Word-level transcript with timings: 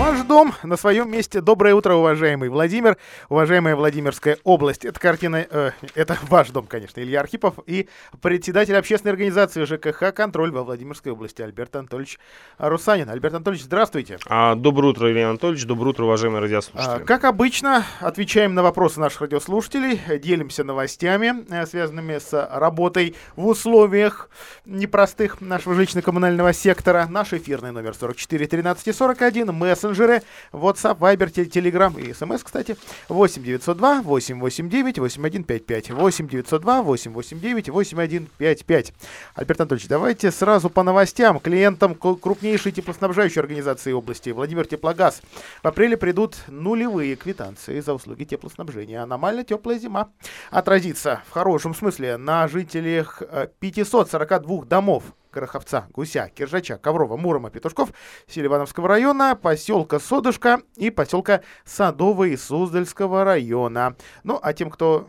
Ваш 0.00 0.22
дом 0.22 0.54
на 0.62 0.78
своем 0.78 1.12
месте. 1.12 1.42
Доброе 1.42 1.74
утро, 1.74 1.92
уважаемый 1.92 2.48
Владимир, 2.48 2.96
уважаемая 3.28 3.76
Владимирская 3.76 4.38
область. 4.44 4.86
Это 4.86 4.98
картина, 4.98 5.46
э, 5.50 5.72
это 5.94 6.16
ваш 6.30 6.48
дом, 6.48 6.66
конечно, 6.66 7.00
Илья 7.00 7.20
Архипов 7.20 7.56
и 7.66 7.86
председатель 8.22 8.74
общественной 8.74 9.12
организации 9.12 9.62
ЖКХ 9.62 10.14
«Контроль» 10.14 10.52
во 10.52 10.64
Владимирской 10.64 11.12
области 11.12 11.42
Альберт 11.42 11.76
Анатольевич 11.76 12.18
Русанин. 12.56 13.10
Альберт 13.10 13.34
Анатольевич, 13.34 13.66
здравствуйте. 13.66 14.18
А, 14.26 14.54
доброе 14.54 14.88
утро, 14.88 15.12
Илья 15.12 15.28
Анатольевич, 15.28 15.66
доброе 15.66 15.90
утро, 15.90 16.04
уважаемые 16.04 16.40
радиослушатели. 16.40 17.02
А, 17.02 17.04
как 17.04 17.24
обычно, 17.24 17.84
отвечаем 18.00 18.54
на 18.54 18.62
вопросы 18.62 19.00
наших 19.00 19.20
радиослушателей, 19.20 20.00
делимся 20.18 20.64
новостями, 20.64 21.44
э, 21.50 21.66
связанными 21.66 22.18
с 22.18 22.48
работой 22.50 23.16
в 23.36 23.46
условиях 23.46 24.30
непростых 24.64 25.42
нашего 25.42 25.74
жилищно-коммунального 25.74 26.54
сектора. 26.54 27.06
Наш 27.06 27.34
эфирный 27.34 27.72
номер 27.72 27.94
44 27.94 28.46
13 28.46 28.96
41, 28.96 29.52
мессенджер 29.52 29.89
мессенджеры, 29.90 30.22
WhatsApp, 30.52 30.98
Viber, 30.98 31.30
Telegram 31.30 32.00
и 32.00 32.12
смс, 32.12 32.42
кстати. 32.42 32.76
8 33.08 33.42
902 33.42 34.02
889 34.02 34.98
8155. 34.98 35.90
8 35.90 36.28
902 36.28 36.82
889 36.82 37.68
8155. 37.68 38.92
Альберт 39.34 39.60
Анатольевич, 39.60 39.88
давайте 39.88 40.30
сразу 40.30 40.70
по 40.70 40.82
новостям. 40.82 41.40
Клиентам 41.40 41.94
крупнейшей 41.94 42.72
теплоснабжающей 42.72 43.40
организации 43.40 43.92
области 43.92 44.30
Владимир 44.30 44.66
Теплогаз 44.66 45.22
в 45.62 45.66
апреле 45.66 45.96
придут 45.96 46.36
нулевые 46.48 47.16
квитанции 47.16 47.80
за 47.80 47.94
услуги 47.94 48.24
теплоснабжения. 48.24 49.02
Аномально 49.02 49.44
теплая 49.44 49.78
зима 49.78 50.10
отразится 50.50 51.22
в 51.28 51.32
хорошем 51.32 51.74
смысле 51.74 52.16
на 52.16 52.48
жителях 52.48 53.22
542 53.60 54.62
э, 54.62 54.66
домов 54.66 55.04
Гороховца, 55.32 55.86
Гуся, 55.92 56.30
Киржача, 56.34 56.78
Коврова, 56.78 57.16
Мурома, 57.16 57.50
Петушков, 57.50 57.90
Селивановского 58.26 58.88
района, 58.88 59.34
поселка 59.36 59.98
Содушка 59.98 60.62
и 60.76 60.90
поселка 60.90 61.42
Садовый 61.64 62.36
Суздальского 62.36 63.24
района. 63.24 63.96
Ну, 64.24 64.38
а 64.42 64.52
тем, 64.52 64.70
кто 64.70 65.08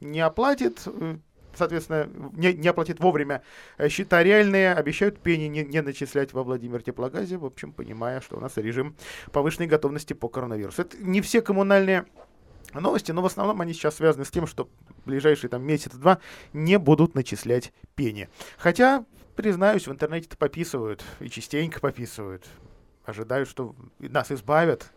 не 0.00 0.20
оплатит, 0.20 0.82
э, 0.86 1.16
соответственно, 1.54 2.08
не, 2.32 2.52
не 2.52 2.68
оплатит 2.68 3.00
вовремя 3.00 3.42
э, 3.78 3.88
счета 3.88 4.22
реальные, 4.22 4.74
обещают 4.74 5.18
пени 5.20 5.46
не, 5.46 5.64
не 5.64 5.82
начислять 5.82 6.32
во 6.32 6.42
Владимир 6.42 6.82
Теплогазе, 6.82 7.36
в 7.36 7.44
общем, 7.44 7.72
понимая, 7.72 8.20
что 8.20 8.36
у 8.36 8.40
нас 8.40 8.56
режим 8.56 8.96
повышенной 9.32 9.68
готовности 9.68 10.12
по 10.12 10.28
коронавирусу. 10.28 10.82
Это 10.82 10.96
не 10.98 11.20
все 11.20 11.40
коммунальные 11.40 12.06
новости, 12.74 13.12
но 13.12 13.22
в 13.22 13.26
основном 13.26 13.60
они 13.60 13.72
сейчас 13.72 13.96
связаны 13.96 14.24
с 14.24 14.30
тем, 14.30 14.46
что 14.46 14.68
ближайшие 15.04 15.50
там 15.50 15.62
месяц-два 15.62 16.18
не 16.52 16.78
будут 16.78 17.14
начислять 17.14 17.72
пени. 17.94 18.28
Хотя 18.56 19.04
признаюсь, 19.36 19.86
в 19.86 19.92
интернете-то 19.92 20.36
пописывают, 20.36 21.04
и 21.20 21.28
частенько 21.28 21.80
пописывают. 21.80 22.46
Ожидают, 23.04 23.48
что 23.48 23.74
нас 23.98 24.30
избавят 24.30 24.92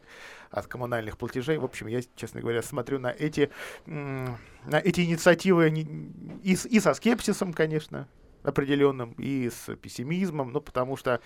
от 0.52 0.68
коммунальных 0.68 1.18
платежей. 1.18 1.58
В 1.58 1.66
общем, 1.66 1.88
я, 1.88 2.02
честно 2.16 2.42
говоря, 2.42 2.62
смотрю 2.62 3.00
на 3.00 3.12
эти, 3.12 3.50
на 3.86 4.80
эти 4.84 5.02
инициативы 5.02 5.70
и, 5.70 6.54
и 6.54 6.80
со 6.80 6.94
скепсисом, 6.94 7.52
конечно, 7.52 8.08
определенным, 8.44 9.14
и 9.18 9.50
с 9.50 9.76
пессимизмом, 9.76 10.52
ну, 10.52 10.62
потому 10.62 10.98
что 10.98 11.20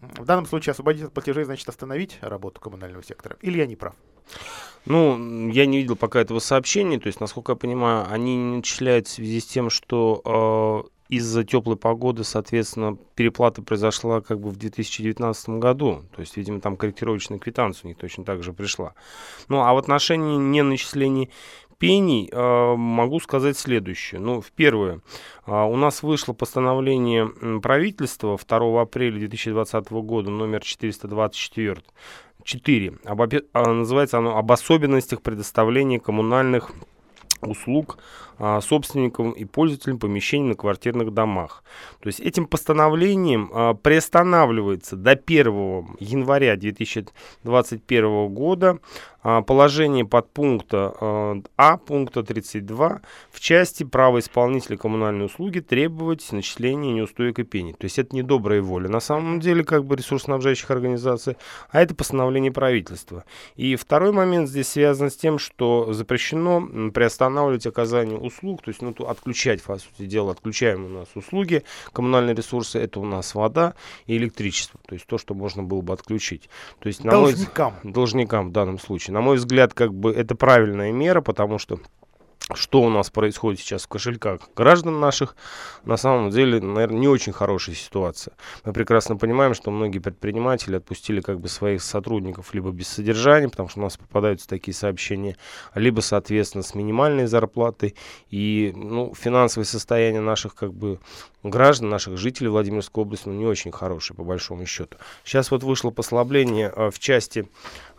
в 0.00 0.24
данном 0.24 0.46
случае 0.46 0.72
освободить 0.72 1.04
от 1.04 1.12
платежей 1.12 1.44
значит 1.44 1.68
остановить 1.68 2.18
работу 2.20 2.60
коммунального 2.60 3.04
сектора. 3.04 3.36
Или 3.40 3.58
я 3.58 3.66
не 3.66 3.76
прав? 3.76 3.94
Ну, 4.84 5.48
я 5.50 5.66
не 5.66 5.78
видел 5.78 5.96
пока 5.96 6.20
этого 6.20 6.40
сообщения, 6.40 6.98
то 6.98 7.06
есть, 7.06 7.20
насколько 7.20 7.52
я 7.52 7.56
понимаю, 7.56 8.06
они 8.10 8.36
не 8.36 8.56
начисляют 8.56 9.06
в 9.06 9.10
связи 9.10 9.40
с 9.40 9.46
тем, 9.46 9.70
что 9.70 10.84
э, 10.84 10.95
из-за 11.08 11.44
теплой 11.44 11.76
погоды, 11.76 12.24
соответственно, 12.24 12.96
переплата 13.14 13.62
произошла 13.62 14.20
как 14.20 14.40
бы 14.40 14.50
в 14.50 14.56
2019 14.56 15.48
году. 15.50 16.04
То 16.14 16.20
есть, 16.20 16.36
видимо, 16.36 16.60
там 16.60 16.76
корректировочная 16.76 17.38
квитанция 17.38 17.84
у 17.84 17.88
них 17.88 17.98
точно 17.98 18.24
так 18.24 18.42
же 18.42 18.52
пришла. 18.52 18.94
Ну, 19.48 19.62
а 19.62 19.72
в 19.72 19.78
отношении 19.78 20.36
неначисления 20.36 21.28
пений 21.78 22.28
э, 22.32 22.74
могу 22.76 23.20
сказать 23.20 23.58
следующее. 23.58 24.20
Ну, 24.20 24.40
в 24.40 24.50
первое, 24.52 25.00
э, 25.46 25.52
у 25.52 25.76
нас 25.76 26.02
вышло 26.02 26.32
постановление 26.32 27.28
правительства 27.60 28.38
2 28.38 28.80
апреля 28.80 29.18
2020 29.18 29.90
года 29.90 30.30
номер 30.30 30.62
424 30.62 31.82
4. 32.46 32.94
Об, 33.04 33.22
а, 33.52 33.72
называется 33.72 34.18
оно 34.18 34.38
«Об 34.38 34.52
особенностях 34.52 35.20
предоставления 35.20 35.98
коммунальных 35.98 36.70
услуг 37.42 37.98
а, 38.38 38.60
собственникам 38.60 39.32
и 39.32 39.44
пользователям 39.44 39.98
помещений 39.98 40.48
на 40.48 40.54
квартирных 40.54 41.12
домах. 41.12 41.64
То 42.00 42.08
есть 42.08 42.20
этим 42.20 42.46
постановлением 42.46 43.50
а, 43.52 43.74
приостанавливается 43.74 44.96
до 44.96 45.12
1 45.12 45.96
января 46.00 46.56
2021 46.56 48.28
года 48.28 48.78
положение 49.46 50.04
подпункта 50.04 50.94
а, 51.00 51.36
А 51.56 51.76
пункта 51.78 52.22
32 52.22 53.00
в 53.30 53.40
части 53.40 53.84
права 53.84 54.20
исполнителя 54.20 54.76
коммунальной 54.76 55.26
услуги 55.26 55.60
требовать 55.60 56.30
начисления 56.32 56.92
неустоек 56.92 57.38
и 57.38 57.42
пений. 57.42 57.72
То 57.72 57.84
есть 57.84 57.98
это 57.98 58.14
не 58.14 58.22
добрая 58.22 58.62
воля 58.62 58.88
на 58.88 59.00
самом 59.00 59.40
деле 59.40 59.64
как 59.64 59.84
бы 59.84 59.96
ресурсоснабжающих 59.96 60.70
организаций, 60.70 61.36
а 61.70 61.80
это 61.80 61.94
постановление 61.94 62.52
правительства. 62.52 63.24
И 63.56 63.76
второй 63.76 64.12
момент 64.12 64.48
здесь 64.48 64.68
связан 64.68 65.10
с 65.10 65.16
тем, 65.16 65.38
что 65.38 65.92
запрещено 65.92 66.90
приостанавливать 66.90 67.66
оказание 67.66 68.18
услуг, 68.18 68.62
то 68.62 68.70
есть 68.70 68.82
ну, 68.82 68.94
отключать, 69.06 69.62
по 69.62 69.78
сути 69.78 70.06
дела, 70.06 70.32
отключаем 70.32 70.84
у 70.84 70.88
нас 70.88 71.08
услуги, 71.14 71.64
коммунальные 71.92 72.34
ресурсы, 72.34 72.78
это 72.78 73.00
у 73.00 73.04
нас 73.04 73.34
вода 73.34 73.74
и 74.06 74.16
электричество, 74.16 74.80
то 74.86 74.94
есть 74.94 75.06
то, 75.06 75.18
что 75.18 75.34
можно 75.34 75.62
было 75.62 75.80
бы 75.80 75.92
отключить. 75.92 76.48
То 76.78 76.88
есть, 76.88 77.04
на 77.04 77.10
должникам. 77.10 77.74
Мой, 77.82 77.92
должникам 77.92 78.48
в 78.48 78.52
данном 78.52 78.78
случае. 78.78 79.14
На 79.16 79.22
мой 79.22 79.36
взгляд, 79.38 79.72
как 79.72 79.94
бы 79.94 80.12
это 80.12 80.34
правильная 80.34 80.92
мера, 80.92 81.22
потому 81.22 81.58
что 81.58 81.80
что 82.54 82.82
у 82.82 82.88
нас 82.88 83.10
происходит 83.10 83.60
сейчас 83.60 83.84
в 83.84 83.88
кошельках 83.88 84.40
граждан 84.54 85.00
наших, 85.00 85.36
на 85.84 85.96
самом 85.96 86.30
деле, 86.30 86.60
наверное, 86.60 87.00
не 87.00 87.08
очень 87.08 87.32
хорошая 87.32 87.74
ситуация. 87.74 88.34
Мы 88.64 88.72
прекрасно 88.72 89.16
понимаем, 89.16 89.52
что 89.52 89.72
многие 89.72 89.98
предприниматели 89.98 90.76
отпустили 90.76 91.20
как 91.20 91.40
бы 91.40 91.48
своих 91.48 91.82
сотрудников 91.82 92.54
либо 92.54 92.70
без 92.70 92.88
содержания, 92.88 93.48
потому 93.48 93.68
что 93.68 93.80
у 93.80 93.82
нас 93.82 93.96
попадаются 93.96 94.46
такие 94.46 94.74
сообщения, 94.74 95.36
либо, 95.74 96.00
соответственно, 96.00 96.62
с 96.62 96.74
минимальной 96.74 97.26
зарплатой. 97.26 97.96
И 98.30 98.72
ну, 98.76 99.12
финансовое 99.14 99.66
состояние 99.66 100.20
наших 100.20 100.54
как 100.54 100.72
бы 100.72 101.00
граждан, 101.42 101.88
наших 101.88 102.16
жителей 102.16 102.48
Владимирской 102.48 103.02
области, 103.02 103.28
ну, 103.28 103.34
не 103.34 103.46
очень 103.46 103.72
хорошее, 103.72 104.16
по 104.16 104.24
большому 104.24 104.66
счету. 104.66 104.98
Сейчас 105.24 105.50
вот 105.50 105.62
вышло 105.62 105.90
послабление 105.90 106.72
э, 106.74 106.90
в 106.90 106.98
части 106.98 107.48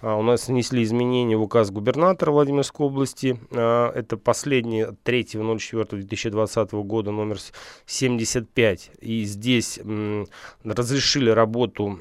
а, 0.02 0.16
у 0.16 0.22
нас 0.22 0.47
внесли 0.47 0.84
изменения 0.84 1.36
в 1.36 1.41
указ 1.41 1.72
губернатора 1.72 2.31
Владимирской 2.31 2.86
области. 2.86 3.40
А, 3.52 3.91
это 3.94 4.18
последний 4.38 4.84
3.04.2020 4.84 6.84
года 6.84 7.09
номер 7.09 7.40
75. 7.88 8.92
И 9.02 9.24
здесь 9.24 9.80
разрешили 10.64 11.31
работу 11.31 11.98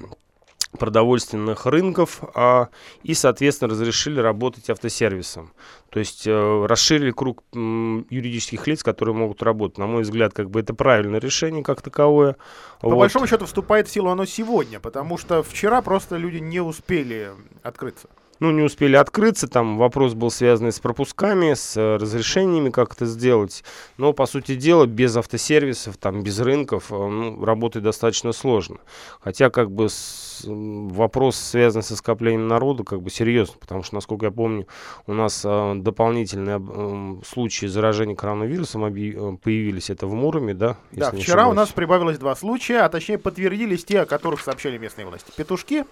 продовольственных 0.78 1.64
рынков 1.64 2.20
а, 2.34 2.68
и, 3.02 3.14
соответственно, 3.14 3.70
разрешили 3.70 4.20
работать 4.20 4.68
автосервисом. 4.68 5.54
То 5.88 5.98
есть 5.98 6.26
э, 6.26 6.66
расширили 6.66 7.12
круг 7.12 7.42
м, 7.54 8.06
юридических 8.10 8.66
лиц, 8.66 8.82
которые 8.82 9.14
могут 9.14 9.42
работать. 9.42 9.78
На 9.78 9.86
мой 9.86 10.02
взгляд, 10.02 10.34
как 10.34 10.50
бы 10.50 10.60
это 10.60 10.74
правильное 10.74 11.20
решение 11.20 11.64
как 11.64 11.80
таковое. 11.80 12.36
По 12.82 12.90
вот. 12.90 12.98
большому 12.98 13.26
счету 13.26 13.46
вступает 13.46 13.88
в 13.88 13.92
силу 13.92 14.10
оно 14.10 14.26
сегодня, 14.26 14.78
потому 14.78 15.16
что 15.16 15.42
вчера 15.42 15.80
просто 15.80 16.18
люди 16.18 16.36
не 16.36 16.60
успели 16.60 17.30
открыться 17.62 18.08
ну, 18.40 18.50
не 18.50 18.62
успели 18.62 18.96
открыться, 18.96 19.48
там 19.48 19.78
вопрос 19.78 20.14
был 20.14 20.30
связан 20.30 20.72
с 20.72 20.80
пропусками, 20.80 21.54
с 21.54 21.76
э, 21.76 21.96
разрешениями, 21.96 22.70
как 22.70 22.92
это 22.92 23.06
сделать, 23.06 23.64
но, 23.96 24.12
по 24.12 24.26
сути 24.26 24.54
дела, 24.54 24.86
без 24.86 25.16
автосервисов, 25.16 25.96
там, 25.96 26.22
без 26.22 26.38
рынков, 26.40 26.90
э, 26.90 26.94
ну, 26.94 27.44
работать 27.44 27.82
достаточно 27.82 28.32
сложно, 28.32 28.78
хотя, 29.20 29.50
как 29.50 29.70
бы, 29.70 29.88
с, 29.88 30.42
вопрос, 30.46 31.36
связанный 31.36 31.82
со 31.82 31.96
скоплением 31.96 32.48
народа, 32.48 32.84
как 32.84 33.02
бы, 33.02 33.10
серьезно, 33.10 33.54
потому 33.58 33.82
что, 33.82 33.94
насколько 33.94 34.26
я 34.26 34.32
помню, 34.32 34.66
у 35.06 35.14
нас 35.14 35.42
э, 35.44 35.72
дополнительные 35.76 36.60
э, 36.60 37.24
случаи 37.26 37.66
заражения 37.66 38.14
коронавирусом 38.14 38.84
объ... 38.84 39.38
появились, 39.42 39.90
это 39.90 40.06
в 40.06 40.14
Муроме, 40.14 40.54
да? 40.54 40.76
Да, 40.92 41.10
вчера 41.10 41.48
у 41.48 41.52
нас 41.52 41.70
прибавилось 41.70 42.18
два 42.18 42.34
случая, 42.36 42.80
а 42.80 42.88
точнее 42.88 43.18
подтвердились 43.18 43.84
те, 43.84 44.00
о 44.00 44.06
которых 44.06 44.40
сообщали 44.40 44.78
местные 44.78 45.06
власти. 45.06 45.32
Петушки, 45.36 45.84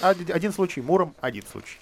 один 0.00 0.52
случай, 0.52 0.80
Муром, 0.80 1.14
один 1.20 1.44
случай. 1.50 1.78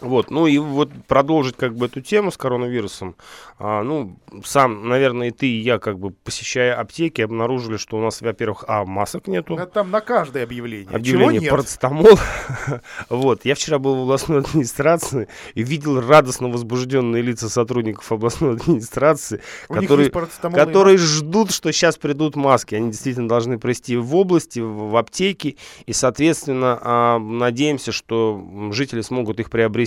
Вот, 0.00 0.30
ну 0.30 0.46
и 0.46 0.58
вот 0.58 0.90
продолжить 1.06 1.56
как 1.56 1.76
бы 1.76 1.86
эту 1.86 2.00
тему 2.00 2.30
с 2.30 2.36
коронавирусом. 2.36 3.16
А, 3.58 3.82
ну, 3.82 4.16
сам, 4.44 4.88
наверное, 4.88 5.28
и 5.28 5.30
ты, 5.30 5.46
и 5.46 5.60
я, 5.60 5.78
как 5.78 5.98
бы 5.98 6.10
посещая 6.10 6.78
аптеки, 6.78 7.22
обнаружили, 7.22 7.76
что 7.76 7.96
у 7.96 8.00
нас, 8.00 8.20
во-первых, 8.20 8.64
а, 8.66 8.84
масок 8.84 9.28
нету. 9.28 9.54
Это 9.54 9.66
там 9.66 9.90
на 9.90 10.00
каждое 10.00 10.42
объявление. 10.42 10.94
Объявление 10.94 11.40
Чего 11.40 11.50
парацетамол. 11.52 12.18
вот, 13.08 13.44
я 13.44 13.54
вчера 13.54 13.78
был 13.78 13.94
в 13.94 14.02
областной 14.02 14.40
администрации 14.40 15.28
и 15.54 15.62
видел 15.62 16.00
радостно 16.00 16.48
возбужденные 16.48 17.22
лица 17.22 17.48
сотрудников 17.48 18.10
областной 18.10 18.56
администрации, 18.56 19.40
У 19.68 19.74
которые, 19.74 20.98
ждут, 20.98 21.52
что 21.52 21.72
сейчас 21.72 21.96
придут 21.96 22.36
маски. 22.36 22.74
Они 22.74 22.90
действительно 22.90 23.28
должны 23.28 23.58
прийти 23.58 23.96
в 23.96 24.14
области, 24.16 24.58
в, 24.58 24.90
в 24.90 24.96
аптеки, 24.96 25.56
и, 25.86 25.92
соответственно, 25.92 26.78
а, 26.82 27.18
надеемся, 27.18 27.92
что 27.92 28.70
жители 28.72 29.00
смогут 29.00 29.38
их 29.38 29.50
приобрести. 29.50 29.83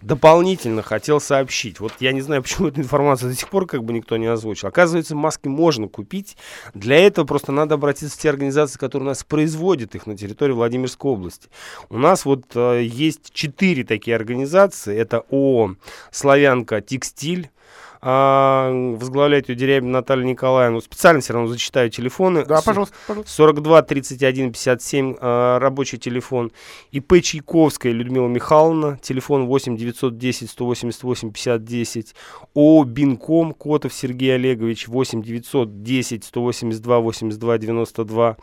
Дополнительно 0.00 0.82
хотел 0.82 1.20
сообщить, 1.20 1.80
вот 1.80 1.92
я 2.00 2.12
не 2.12 2.20
знаю, 2.20 2.42
почему 2.42 2.68
эту 2.68 2.80
информацию 2.80 3.30
до 3.30 3.36
сих 3.36 3.48
пор 3.48 3.66
как 3.66 3.84
бы 3.84 3.92
никто 3.92 4.16
не 4.16 4.26
озвучил. 4.26 4.68
Оказывается, 4.68 5.14
маски 5.14 5.48
можно 5.48 5.88
купить. 5.88 6.36
Для 6.74 6.98
этого 6.98 7.26
просто 7.26 7.52
надо 7.52 7.74
обратиться 7.74 8.16
в 8.16 8.20
те 8.20 8.30
организации, 8.30 8.78
которые 8.78 9.06
у 9.06 9.10
нас 9.10 9.24
производят 9.24 9.94
их 9.94 10.06
на 10.06 10.16
территории 10.16 10.52
Владимирской 10.52 11.10
области. 11.10 11.48
У 11.88 11.98
нас 11.98 12.24
вот 12.24 12.44
э, 12.54 12.82
есть 12.84 13.32
четыре 13.32 13.84
такие 13.84 14.16
организации. 14.16 14.96
Это 14.96 15.24
ООО 15.30 15.76
«Славянка 16.10 16.80
Текстиль», 16.80 17.50
возглавляет 18.02 19.48
ее 19.48 19.54
Дерябина 19.54 19.92
Наталья 19.92 20.24
Николаевна. 20.24 20.80
Специально 20.80 21.20
все 21.20 21.34
равно 21.34 21.48
зачитаю 21.48 21.88
телефоны. 21.88 22.44
Да, 22.44 22.60
пожалуйста, 22.60 22.96
пожалуйста. 23.06 23.32
42 23.32 23.82
31 23.82 24.52
57 24.52 25.16
э, 25.20 25.58
рабочий 25.58 25.98
телефон. 25.98 26.50
ИП 26.90 27.22
Чайковская 27.22 27.92
Людмила 27.92 28.26
Михайловна, 28.26 28.98
телефон 28.98 29.46
8 29.46 29.76
910 29.76 30.50
188 30.50 31.30
50 31.30 31.64
10. 31.64 32.14
ООО 32.54 32.84
Бинком 32.84 33.52
Котов 33.54 33.94
Сергей 33.94 34.34
Олегович 34.34 34.88
8 34.88 35.22
910 35.22 36.24
182 36.24 36.98
82 36.98 37.58
92. 37.58 38.36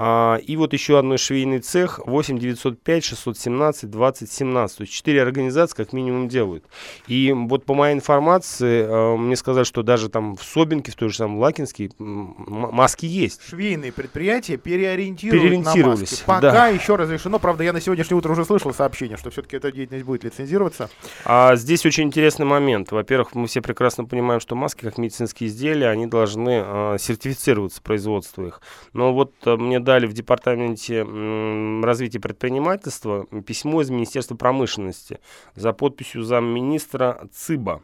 А, 0.00 0.36
и 0.36 0.56
вот 0.56 0.72
еще 0.72 0.96
одной 0.96 1.18
швейный 1.18 1.58
цех 1.58 1.98
8 2.06 2.38
905 2.38 3.04
617 3.04 3.90
20 3.90 4.30
17. 4.30 4.76
То 4.78 4.82
есть 4.82 4.92
четыре 4.92 5.22
организации 5.22 5.74
как 5.76 5.92
минимум 5.92 6.28
делают. 6.28 6.64
И 7.08 7.32
вот 7.32 7.64
по 7.64 7.74
моей 7.74 7.94
информации 7.94 8.84
э, 8.84 9.16
мне 9.16 9.34
сказали, 9.34 9.64
что 9.64 9.82
даже 9.82 10.08
там 10.08 10.36
в 10.36 10.44
Собинке, 10.44 10.92
в 10.92 10.94
той 10.94 11.08
же 11.08 11.16
самой 11.16 11.40
Лакинске 11.40 11.90
маски 11.98 13.06
есть. 13.06 13.40
Швейные 13.48 13.90
предприятия 13.90 14.56
переориентируют 14.56 15.42
на 15.42 15.48
Переориентировались, 15.48 16.12
маски. 16.12 16.24
Пока 16.26 16.52
да. 16.52 16.68
еще 16.68 16.94
разрешено. 16.94 17.40
Правда, 17.40 17.64
я 17.64 17.72
на 17.72 17.80
сегодняшнее 17.80 18.18
утро 18.18 18.30
уже 18.30 18.44
слышал 18.44 18.72
сообщение, 18.72 19.16
что 19.16 19.30
все-таки 19.30 19.56
эта 19.56 19.72
деятельность 19.72 20.06
будет 20.06 20.22
лицензироваться. 20.22 20.90
А 21.24 21.56
здесь 21.56 21.84
очень 21.84 22.04
интересный 22.04 22.46
момент. 22.46 22.92
Во-первых, 22.92 23.34
мы 23.34 23.48
все 23.48 23.60
прекрасно 23.60 24.04
понимаем, 24.04 24.40
что 24.40 24.54
маски, 24.54 24.82
как 24.82 24.96
медицинские 24.96 25.48
изделия, 25.48 25.88
они 25.88 26.06
должны 26.06 26.62
э, 26.64 26.96
сертифицироваться, 27.00 27.82
производство 27.82 28.46
их. 28.46 28.60
Но 28.92 29.12
вот 29.12 29.32
э, 29.44 29.56
мне 29.56 29.80
дали 29.88 30.04
в 30.04 30.12
департаменте 30.12 31.02
развития 31.82 32.20
предпринимательства 32.20 33.24
письмо 33.46 33.80
из 33.80 33.88
Министерства 33.88 34.36
промышленности 34.36 35.18
за 35.54 35.72
подписью 35.72 36.24
замминистра 36.24 37.26
ЦИБа. 37.32 37.80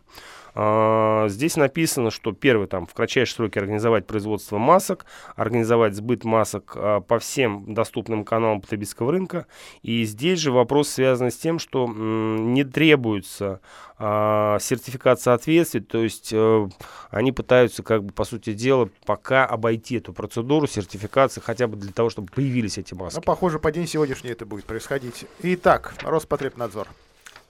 А, 0.55 1.29
Здесь 1.29 1.57
написано, 1.57 2.11
что 2.11 2.33
первый 2.33 2.67
там 2.67 2.87
в 2.87 2.95
кратчайшие 2.95 3.35
сроки 3.35 3.59
организовать 3.59 4.07
производство 4.07 4.59
масок, 4.59 5.07
организовать 5.37 5.95
сбыт 5.95 6.25
масок 6.25 6.73
а, 6.77 7.01
по 7.01 7.19
всем 7.19 7.75
доступным 7.75 8.25
каналам 8.25 8.61
потребительского 8.61 9.13
рынка. 9.13 9.47
И 9.83 10.05
здесь 10.05 10.39
же 10.39 10.53
вопрос 10.53 10.89
связан 10.89 11.31
с 11.31 11.37
тем, 11.37 11.59
что 11.59 11.87
не 11.89 12.65
требуется 12.65 13.61
а, 13.97 14.59
сертификат 14.61 15.21
соответствия, 15.21 15.81
то 15.81 16.03
есть 16.03 16.31
э, 16.33 16.69
они 17.11 17.31
пытаются, 17.31 17.83
как 17.85 18.05
бы, 18.05 18.13
по 18.13 18.25
сути 18.25 18.53
дела, 18.53 18.89
пока 19.07 19.47
обойти 19.47 19.97
эту 19.97 20.13
процедуру 20.13 20.67
сертификации, 20.67 21.41
хотя 21.41 21.69
бы 21.69 21.77
для 21.77 21.93
того, 21.93 22.11
чтобы 22.11 22.29
появились 22.35 22.77
эти 22.77 22.93
маски. 22.93 23.17
Ну, 23.17 23.23
похоже, 23.23 23.61
по 23.61 23.71
день 23.71 23.87
сегодняшний 23.87 24.31
это 24.31 24.47
будет 24.47 24.65
происходить. 24.65 25.27
Итак, 25.43 25.95
Роспотребнадзор. 26.03 26.89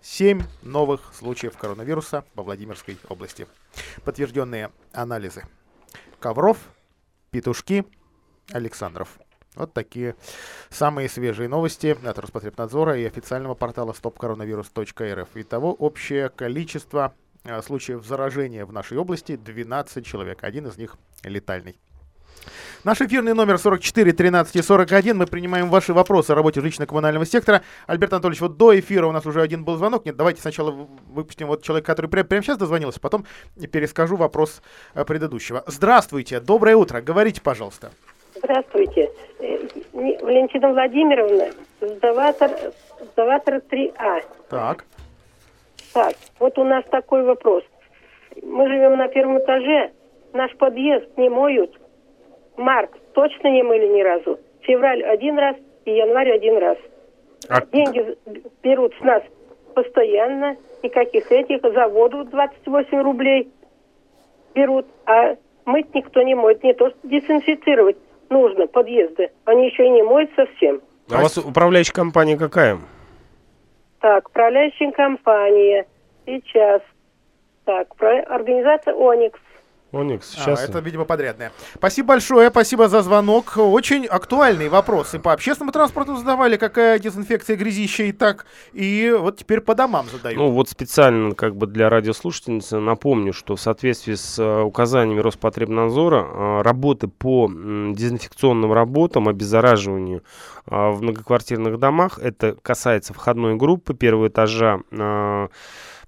Семь 0.04 0.42
новых 0.60 1.14
случаев 1.14 1.56
коронавируса 1.56 2.26
во 2.34 2.42
Владимирской 2.42 2.98
области. 3.08 3.46
Подтвержденные 4.04 4.70
анализы. 4.92 5.44
Ковров, 6.20 6.58
Петушки, 7.30 7.86
Александров. 8.52 9.18
Вот 9.54 9.72
такие 9.72 10.14
самые 10.68 11.08
свежие 11.08 11.48
новости 11.48 11.96
от 12.06 12.18
Роспотребнадзора 12.18 12.98
и 12.98 13.04
официального 13.06 13.54
портала 13.54 13.92
stopcoronavirus.rf. 13.92 15.28
Итого 15.36 15.72
общее 15.72 16.28
количество 16.28 17.14
э, 17.44 17.62
случаев 17.62 18.04
заражения 18.04 18.66
в 18.66 18.72
нашей 18.74 18.98
области 18.98 19.36
12 19.36 20.04
человек. 20.04 20.44
Один 20.44 20.66
из 20.66 20.76
них 20.76 20.98
летальный. 21.22 21.78
Наш 22.84 23.00
эфирный 23.00 23.34
номер 23.34 23.58
44 23.58 24.12
13 24.12 24.56
и 24.56 24.62
41. 24.62 25.16
Мы 25.16 25.26
принимаем 25.26 25.70
ваши 25.70 25.92
вопросы 25.92 26.30
о 26.32 26.34
работе 26.34 26.60
жилищно-коммунального 26.60 27.24
сектора. 27.24 27.62
Альберт 27.86 28.12
Анатольевич, 28.12 28.40
вот 28.40 28.56
до 28.56 28.78
эфира 28.78 29.06
у 29.06 29.12
нас 29.12 29.24
уже 29.26 29.40
один 29.40 29.64
был 29.64 29.76
звонок. 29.76 30.04
Нет, 30.04 30.16
давайте 30.16 30.40
сначала 30.40 30.70
выпустим 31.08 31.46
вот 31.46 31.62
человека, 31.62 31.86
который 31.92 32.10
пря- 32.10 32.24
прямо 32.24 32.42
сейчас 32.42 32.58
дозвонился, 32.58 33.00
потом 33.00 33.24
перескажу 33.72 34.16
вопрос 34.16 34.62
э, 34.94 35.04
предыдущего. 35.04 35.64
Здравствуйте, 35.66 36.40
доброе 36.40 36.76
утро. 36.76 37.00
Говорите, 37.00 37.40
пожалуйста. 37.40 37.90
Здравствуйте. 38.36 39.10
Э, 39.40 39.58
Валентина 39.92 40.70
Владимировна, 40.70 41.50
сдаватор, 41.80 42.50
сдаватор 43.12 43.62
3А. 43.70 44.22
Так. 44.50 44.84
Так, 45.92 46.14
вот 46.40 46.58
у 46.58 46.64
нас 46.64 46.84
такой 46.90 47.22
вопрос. 47.22 47.62
Мы 48.42 48.66
живем 48.68 48.98
на 48.98 49.06
первом 49.08 49.38
этаже, 49.38 49.92
наш 50.32 50.54
подъезд 50.56 51.06
не 51.16 51.28
моют. 51.28 51.70
Март 52.56 52.90
точно 53.12 53.48
не 53.48 53.62
мыли 53.62 53.86
ни 53.86 54.02
разу. 54.02 54.38
Февраль 54.62 55.02
один 55.02 55.38
раз 55.38 55.56
и 55.84 55.90
январь 55.92 56.30
один 56.32 56.58
раз. 56.58 56.78
А 57.48 57.60
Деньги 57.66 58.16
берут 58.62 58.94
с 58.98 59.00
нас 59.04 59.22
постоянно, 59.74 60.56
никаких 60.82 61.30
этих, 61.30 61.60
за 61.62 61.88
воду 61.88 62.24
28 62.24 63.02
рублей 63.02 63.50
берут, 64.54 64.86
а 65.06 65.36
мыть 65.64 65.92
никто 65.94 66.22
не 66.22 66.34
моет. 66.34 66.62
Не 66.62 66.72
то, 66.74 66.90
что 66.90 66.98
дезинфицировать 67.02 67.96
нужно 68.30 68.66
подъезды, 68.66 69.30
они 69.44 69.66
еще 69.66 69.84
и 69.86 69.90
не 69.90 70.02
моют 70.02 70.30
совсем. 70.36 70.80
А 71.10 71.18
у 71.18 71.22
вас 71.22 71.36
управляющая 71.36 71.92
компания 71.92 72.36
какая? 72.38 72.78
Так, 74.00 74.28
управляющая 74.28 74.90
компания, 74.92 75.86
сейчас. 76.24 76.82
Так, 77.64 77.94
про- 77.96 78.22
организация 78.22 78.94
«Оникс». 78.94 79.40
Оникс, 79.94 80.34
А, 80.36 80.40
сейчас. 80.40 80.64
это, 80.64 80.78
видимо, 80.80 81.04
подрядная. 81.04 81.52
Спасибо 81.74 82.08
большое, 82.08 82.50
спасибо 82.50 82.88
за 82.88 83.02
звонок. 83.02 83.54
Очень 83.56 84.06
актуальные 84.06 84.68
вопросы. 84.68 85.18
По 85.18 85.32
общественному 85.32 85.72
транспорту 85.72 86.16
задавали, 86.16 86.56
какая 86.56 86.98
дезинфекция 86.98 87.56
грязища 87.56 88.04
и 88.04 88.12
так. 88.12 88.46
И 88.72 89.14
вот 89.18 89.38
теперь 89.38 89.60
по 89.60 89.74
домам 89.74 90.06
задают. 90.10 90.38
Ну 90.38 90.50
вот 90.50 90.68
специально 90.68 91.34
как 91.34 91.56
бы 91.56 91.66
для 91.66 91.88
радиослушательницы 91.88 92.78
напомню, 92.78 93.32
что 93.32 93.56
в 93.56 93.60
соответствии 93.60 94.14
с 94.14 94.38
э, 94.38 94.62
указаниями 94.62 95.20
Роспотребнадзора 95.20 96.26
э, 96.26 96.62
работы 96.62 97.08
по 97.08 97.48
дезинфекционным 97.48 98.72
работам, 98.72 99.28
обеззараживанию 99.28 100.22
э, 100.66 100.90
в 100.90 101.02
многоквартирных 101.02 101.78
домах, 101.78 102.18
это 102.18 102.56
касается 102.62 103.14
входной 103.14 103.56
группы 103.56 103.94
первого 103.94 104.28
этажа, 104.28 104.80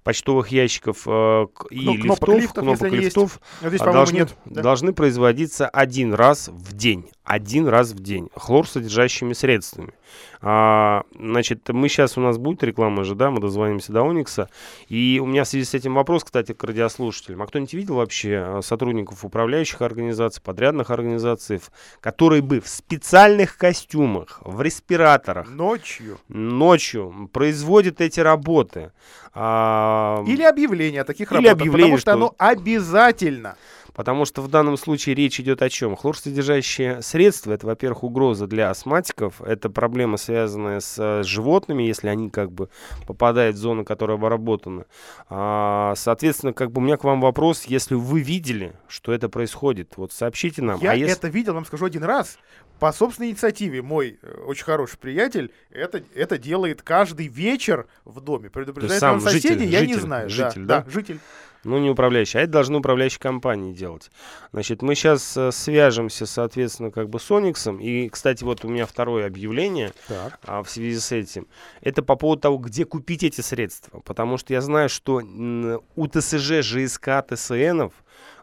почтовых 0.07 0.53
ящиков 0.53 1.03
э, 1.05 1.47
и 1.71 1.81
Ну, 1.85 1.95
кнопок 2.01 2.29
лифтов, 2.29 2.41
лифтов, 2.41 2.63
кнопок 2.63 2.83
они 2.85 2.95
есть. 2.99 3.07
лифтов, 3.17 3.41
Вот 3.61 3.69
здесь, 3.71 3.81
а, 3.81 3.93
должны, 3.93 4.17
нет. 4.19 4.37
да? 4.45 4.63
должны 4.63 4.93
производиться 4.93 5.69
один 5.69 6.15
раз 6.15 6.47
в 6.47 6.75
день. 6.77 7.11
Один 7.27 7.67
раз 7.67 7.91
в 7.91 7.99
день. 7.99 8.31
Хлорсодержащими 8.37 9.33
средствами. 9.33 9.93
А, 10.41 11.03
значит, 11.19 11.69
мы 11.71 11.89
сейчас 11.89 12.17
у 12.17 12.21
нас 12.21 12.39
будет 12.39 12.63
реклама 12.63 13.03
же, 13.03 13.17
да, 13.17 13.33
мы 13.33 13.41
дозвонимся 13.41 13.93
до 13.93 14.03
Оникса. 14.05 14.49
И 14.89 15.21
у 15.21 15.27
меня 15.27 15.43
в 15.43 15.49
связи 15.49 15.65
с 15.65 15.75
этим 15.75 15.95
вопрос, 15.95 16.23
кстати, 16.23 16.53
к 16.53 16.63
радиослушателям. 16.63 17.43
А 17.43 17.47
кто-нибудь 17.49 17.75
видел 17.75 17.97
вообще 17.97 18.37
а, 18.47 18.61
сотрудников 18.63 19.25
управляющих 19.25 19.83
организаций, 19.83 20.41
подрядных 20.41 20.91
организаций, 20.91 21.61
которые 22.01 22.43
бы 22.43 22.61
в 22.61 22.69
специальных 22.69 23.57
костюмах, 23.59 24.41
в 24.45 24.63
респираторах, 24.63 25.49
Ночью. 25.51 26.19
ночью 26.29 27.29
производят 27.33 28.01
эти 28.01 28.21
работы? 28.21 28.93
А, 29.35 30.23
Или 30.29 30.43
объявление 30.45 31.01
о 31.01 31.05
таких 31.05 31.33
Или 31.33 31.39
работах. 31.39 31.53
объявление, 31.61 31.97
потому 31.99 31.99
что, 31.99 32.11
что- 32.13 32.13
оно 32.13 32.35
обязательно. 32.39 33.57
Потому 33.97 34.27
что 34.27 34.43
в 34.43 34.49
данном 34.49 34.77
случае 34.77 35.15
речь 35.15 35.41
идет 35.41 35.63
о 35.63 35.71
чем? 35.71 35.97
Хлорсодержащие 35.97 37.01
средства, 37.01 37.53
это, 37.53 37.67
во-первых, 37.67 38.05
угроза 38.05 38.47
для 38.47 38.69
астматиков, 38.69 39.41
это 39.41 39.71
проблема, 39.71 40.19
связанная 40.19 40.81
с 40.81 40.97
э, 40.99 41.23
животными, 41.23 41.83
если 41.83 42.09
они 42.09 42.29
как 42.29 42.53
бы 42.53 42.69
попадают 43.07 43.57
в 43.57 43.59
зону, 43.59 43.87
которая 43.87 44.19
обработана. 44.19 44.85
А, 45.31 45.95
соответственно, 45.97 46.53
как 46.53 46.73
бы 46.73 46.83
у 46.83 46.85
меня 46.85 46.99
к 46.99 47.05
вам 47.05 47.23
вопрос, 47.23 47.65
если 47.65 47.95
вы 47.95 48.21
видели, 48.21 48.75
что 48.87 49.15
это 49.15 49.31
происходит, 49.31 49.95
вот 49.97 50.13
сообщите 50.13 50.61
нам. 50.61 50.79
Я 50.83 50.91
а 50.91 50.95
если... 50.95 51.17
это 51.17 51.29
видел, 51.29 51.55
вам 51.55 51.65
скажу 51.65 51.87
один 51.87 52.05
раз. 52.05 52.39
По 52.79 52.93
собственной 52.93 53.31
инициативе 53.31 53.81
мой 53.81 54.19
э, 54.21 54.43
очень 54.47 54.65
хороший 54.65 54.99
приятель 54.99 55.51
это, 55.71 56.03
это 56.15 56.37
делает 56.37 56.83
каждый 56.83 57.29
вечер 57.29 57.87
в 58.05 58.21
доме. 58.21 58.51
Предупреждает 58.51 59.01
сам 59.01 59.21
соседей, 59.21 59.49
житель, 59.49 59.65
я 59.65 59.81
не 59.81 59.95
житель, 59.95 60.01
знаю. 60.01 60.29
житель, 60.29 60.65
да, 60.67 60.81
да? 60.81 60.85
да, 60.85 60.91
житель. 60.91 61.21
Ну, 61.67 61.79
не 61.79 61.91
управляющий, 61.91 62.39
а 62.39 62.43
это 62.43 62.53
должны 62.53 62.79
управляющие 62.79 63.19
компании 63.19 63.73
делать. 63.73 64.11
Значит, 64.53 64.83
мы 64.83 64.95
сейчас 64.95 65.37
э, 65.37 65.51
свяжемся, 65.51 66.25
соответственно, 66.27 66.91
как 66.91 67.09
бы 67.09 67.19
с 67.19 67.31
Ониксом. 67.31 67.79
И, 67.79 68.09
кстати, 68.09 68.45
вот 68.45 68.65
у 68.65 68.69
меня 68.69 68.87
второе 68.87 69.27
объявление 69.27 69.93
Так. 70.09 70.39
а, 70.45 70.63
в 70.63 70.71
связи 70.71 70.99
с 70.99 71.13
этим. 71.13 71.49
Это 71.81 72.03
по 72.03 72.17
поводу 72.17 72.43
того, 72.43 72.59
где 72.59 72.85
купить 72.85 73.25
эти 73.25 73.41
средства. 73.41 74.01
Потому 74.01 74.39
что 74.39 74.53
я 74.53 74.61
знаю, 74.61 74.89
что 74.89 75.21
у 75.97 76.07
ТСЖ, 76.07 76.63
ЖСК, 76.63 77.25
ТСНов 77.29 77.93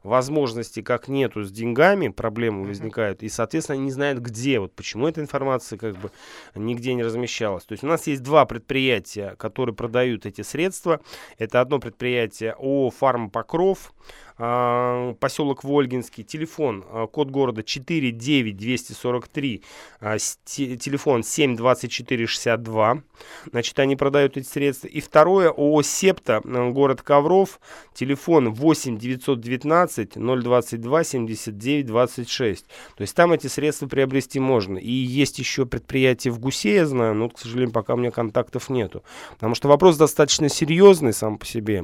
возможности 0.04 0.82
как 0.82 1.08
нету 1.08 1.44
с 1.44 1.52
деньгами, 1.52 2.10
проблемы 2.10 2.66
возникают, 2.66 3.24
и, 3.24 3.30
соответственно, 3.30 3.78
они 3.78 3.86
не 3.86 3.92
знают, 3.92 4.20
где, 4.20 4.60
вот 4.60 4.74
почему 4.76 5.08
эта 5.08 5.22
информация 5.22 5.80
как 5.80 5.98
бы 5.98 6.12
нигде 6.56 6.94
не 6.94 7.04
размещалась. 7.04 7.64
То 7.64 7.72
есть 7.72 7.84
у 7.84 7.88
нас 7.88 8.08
есть 8.08 8.22
два 8.22 8.46
предприятия, 8.46 9.36
которые 9.38 9.76
продают 9.76 10.26
эти 10.26 10.42
средства. 10.42 11.00
Это 11.38 11.62
одно 11.62 11.80
предприятие 11.80 12.52
ООО 12.54 12.90
«Фарм 12.92 13.30
Покров», 13.30 13.94
а, 14.33 14.33
поселок 14.36 15.64
Вольгинский, 15.64 16.24
телефон, 16.24 16.84
а, 16.90 17.08
код 17.08 17.30
города 17.30 17.64
49243, 17.64 19.64
а, 20.00 20.18
телефон 20.18 21.24
72462, 21.24 23.04
значит, 23.50 23.80
они 23.80 23.96
продают 23.96 24.38
эти 24.38 24.48
средства. 24.48 24.88
И 24.88 25.02
второе, 25.02 25.50
ООО 25.50 25.82
«Септа», 25.84 26.42
а, 26.44 26.72
город 26.72 27.02
Ковров, 27.02 27.60
телефон 27.94 28.54
8 28.54 28.98
919 28.98 30.16
022 30.16 31.04
79 31.04 31.86
26. 31.86 32.66
То 32.96 33.02
есть 33.02 33.16
там 33.16 33.34
эти 33.34 33.48
средства 33.48 33.88
приобрести 33.88 34.40
можно. 34.40 34.78
И 34.78 34.92
есть 34.92 35.40
еще 35.40 35.66
предприятие 35.66 36.34
в 36.34 36.40
Гусе, 36.40 36.76
я 36.76 36.86
знаю, 36.86 37.16
но, 37.16 37.30
к 37.30 37.40
сожалению, 37.40 37.74
пока 37.74 37.94
у 37.94 37.98
меня 37.98 38.12
контактов 38.12 38.70
нету. 38.70 39.04
Потому 39.32 39.56
что 39.56 39.68
вопрос 39.68 39.98
достаточно 39.98 40.50
серьезный 40.50 41.14
сам 41.14 41.38
по 41.38 41.46
себе. 41.46 41.84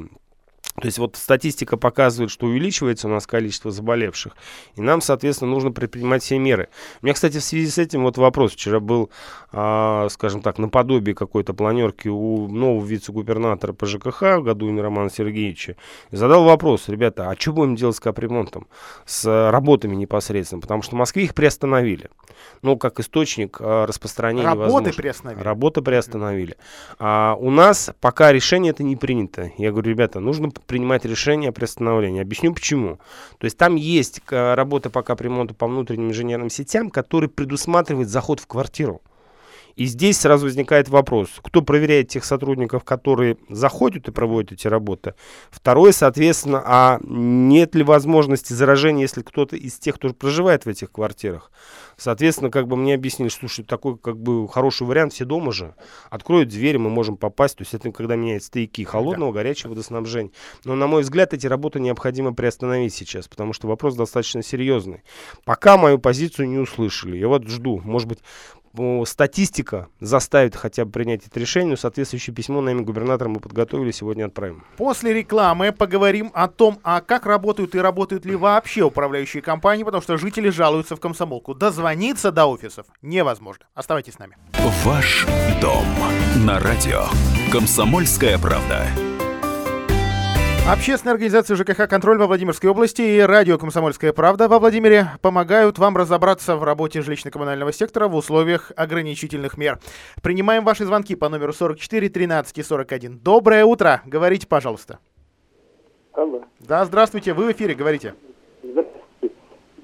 То 0.76 0.86
есть 0.86 0.98
вот 0.98 1.18
статистика 1.18 1.76
показывает, 1.78 2.32
что 2.32 2.46
увеличивается 2.46 3.08
у 3.08 3.12
нас 3.12 3.28
количество 3.28 3.70
заболевших, 3.70 4.36
и 4.76 4.82
нам, 4.82 5.02
соответственно, 5.02 5.52
нужно 5.52 5.72
предпринимать 5.72 6.24
все 6.24 6.40
меры. 6.40 6.70
У 7.02 7.06
меня, 7.06 7.14
кстати, 7.14 7.38
в 7.40 7.44
связи 7.44 7.68
с 7.68 7.78
этим 7.78 8.04
вот 8.04 8.18
вопрос. 8.18 8.54
Вчера 8.54 8.80
был, 8.80 9.10
а, 9.52 10.08
скажем 10.10 10.42
так, 10.42 10.58
наподобие 10.58 11.16
какой-то 11.16 11.54
планерки 11.54 12.08
у 12.08 12.48
нового 12.48 12.86
вице-губернатора 12.86 13.74
по 13.74 13.86
ЖКХ 13.86 14.42
Гадуина 14.42 14.82
Романа 14.82 15.10
Сергеевича. 15.10 15.76
И 16.12 16.16
задал 16.16 16.46
вопрос, 16.46 16.88
ребята, 16.88 17.30
а 17.30 17.36
что 17.38 17.52
будем 17.52 17.76
делать 17.76 17.98
с 17.98 18.00
капремонтом, 18.00 18.68
с 19.06 19.50
работами 19.52 19.96
непосредственно? 19.96 20.62
Потому 20.62 20.82
что 20.82 20.96
в 20.96 21.00
Москве 21.00 21.24
их 21.24 21.36
приостановили. 21.36 22.10
Ну, 22.62 22.78
как 22.78 23.00
источник 23.02 23.58
а, 23.60 23.86
распространения 23.86 24.46
Работы 24.46 24.72
возможно. 24.72 24.94
приостановили. 24.94 25.44
Работы 25.44 25.82
приостановили. 25.82 26.56
А 27.00 27.36
у 27.38 27.50
нас 27.52 27.92
пока 28.00 28.32
решение 28.32 28.72
это 28.72 28.84
не 28.84 28.96
принято. 28.96 29.52
Я 29.58 29.72
говорю, 29.72 29.90
ребята, 29.90 30.20
нужно 30.22 30.52
принимать 30.70 31.04
решение 31.04 31.50
о 31.50 31.52
приостановлении. 31.52 32.22
Объясню 32.22 32.54
почему. 32.54 33.00
То 33.40 33.46
есть 33.46 33.58
там 33.58 33.76
есть 33.76 34.22
э, 34.30 34.54
работа 34.54 34.92
по 34.92 35.02
капремонту 35.02 35.56
по 35.56 35.68
внутренним 35.68 36.10
инженерным 36.10 36.52
сетям, 36.52 36.92
который 36.92 37.28
предусматривает 37.28 38.08
заход 38.08 38.40
в 38.40 38.46
квартиру. 38.46 39.02
И 39.80 39.86
здесь 39.86 40.20
сразу 40.20 40.46
возникает 40.46 40.90
вопрос, 40.90 41.30
кто 41.42 41.62
проверяет 41.62 42.10
тех 42.10 42.26
сотрудников, 42.26 42.84
которые 42.84 43.38
заходят 43.48 44.10
и 44.10 44.12
проводят 44.12 44.52
эти 44.52 44.68
работы. 44.68 45.14
Второе, 45.50 45.94
соответственно, 45.94 46.62
а 46.66 47.00
нет 47.02 47.76
ли 47.76 47.84
возможности 47.84 48.52
заражения, 48.52 49.04
если 49.04 49.22
кто-то 49.22 49.56
из 49.56 49.80
тех, 49.80 49.96
кто 49.96 50.14
проживает 50.14 50.66
в 50.66 50.68
этих 50.68 50.92
квартирах. 50.92 51.50
Соответственно, 51.96 52.50
как 52.50 52.68
бы 52.68 52.76
мне 52.76 52.94
объяснили, 52.94 53.30
что 53.30 53.40
слушай, 53.42 53.64
такой 53.64 53.98
как 53.98 54.18
бы 54.18 54.50
хороший 54.50 54.88
вариант, 54.88 55.14
все 55.14 55.26
дома 55.26 55.52
же, 55.52 55.76
откроют 56.10 56.50
двери, 56.50 56.78
мы 56.78 56.90
можем 56.90 57.16
попасть. 57.16 57.58
То 57.58 57.62
есть 57.62 57.74
это 57.74 57.90
когда 57.92 58.16
меняют 58.16 58.44
стояки 58.44 58.84
холодного, 58.84 59.32
горячего 59.32 59.72
водоснабжения. 59.72 60.32
Но, 60.64 60.76
на 60.76 60.88
мой 60.88 61.04
взгляд, 61.04 61.34
эти 61.34 61.48
работы 61.48 61.80
необходимо 61.80 62.34
приостановить 62.34 62.94
сейчас, 62.94 63.28
потому 63.28 63.54
что 63.54 63.68
вопрос 63.68 63.96
достаточно 63.96 64.44
серьезный. 64.44 65.04
Пока 65.46 65.78
мою 65.78 66.00
позицию 66.00 66.50
не 66.50 66.58
услышали. 66.58 67.18
Я 67.18 67.30
вот 67.30 67.48
жду, 67.48 67.82
может 67.84 68.08
быть, 68.08 68.20
статистика 69.06 69.88
заставит 70.00 70.56
хотя 70.56 70.86
бы 70.86 70.92
принять 70.92 71.26
это 71.28 71.40
решение, 71.40 71.72
но 71.72 71.76
соответствующее 71.78 72.36
письмо 72.36 72.62
нами 72.62 72.82
губернатором 72.82 73.34
мы 73.34 73.40
подготовили, 73.40 73.92
сегодня 73.92 74.26
отправим. 74.26 74.64
После 74.78 75.14
рекламы 75.14 75.72
поговорим 75.72 76.32
о 76.34 76.48
том, 76.48 76.80
а 76.84 77.02
как 77.02 77.26
работают 77.26 77.76
и 77.76 77.80
работают 77.80 78.26
ли 78.26 78.36
вообще 78.36 78.84
управляющие 78.84 79.42
компании, 79.42 79.84
потому 79.84 80.02
что 80.02 80.18
жители 80.18 80.50
жалуются 80.50 80.96
в 80.96 81.00
комсомолку. 81.00 81.54
Дозвониться 81.54 82.32
до 82.32 82.46
офисов 82.46 82.86
невозможно. 83.02 83.66
Оставайтесь 83.74 84.14
с 84.14 84.20
нами. 84.20 84.38
Ваш 84.84 85.26
дом 85.62 85.86
на 86.46 86.60
радио. 86.60 87.06
Комсомольская 87.52 88.38
правда. 88.38 88.88
Общественная 90.72 91.14
организация 91.14 91.56
ЖКХ 91.56 91.90
«Контроль» 91.90 92.20
во 92.20 92.28
Владимирской 92.28 92.70
области 92.70 93.02
и 93.02 93.20
радио 93.22 93.58
«Комсомольская 93.58 94.14
правда» 94.14 94.48
во 94.48 94.60
Владимире 94.60 95.08
помогают 95.24 95.80
вам 95.80 95.98
разобраться 95.98 96.56
в 96.58 96.64
работе 96.64 97.00
жилищно-коммунального 97.00 97.74
сектора 97.74 98.08
в 98.08 98.14
условиях 98.16 98.72
ограничительных 98.76 99.58
мер. 99.58 99.80
Принимаем 100.22 100.64
ваши 100.64 100.86
звонки 100.86 101.16
по 101.16 101.28
номеру 101.28 101.54
44 101.54 102.10
13 102.10 102.60
и 102.60 102.62
41. 102.62 103.18
Доброе 103.18 103.66
утро. 103.66 104.04
Говорите, 104.06 104.46
пожалуйста. 104.46 105.00
Алло. 106.14 106.44
Да, 106.60 106.86
здравствуйте. 106.86 107.34
Вы 107.34 107.46
в 107.46 107.52
эфире. 107.54 107.74
Говорите. 107.74 108.14
Здравствуйте. 108.62 109.36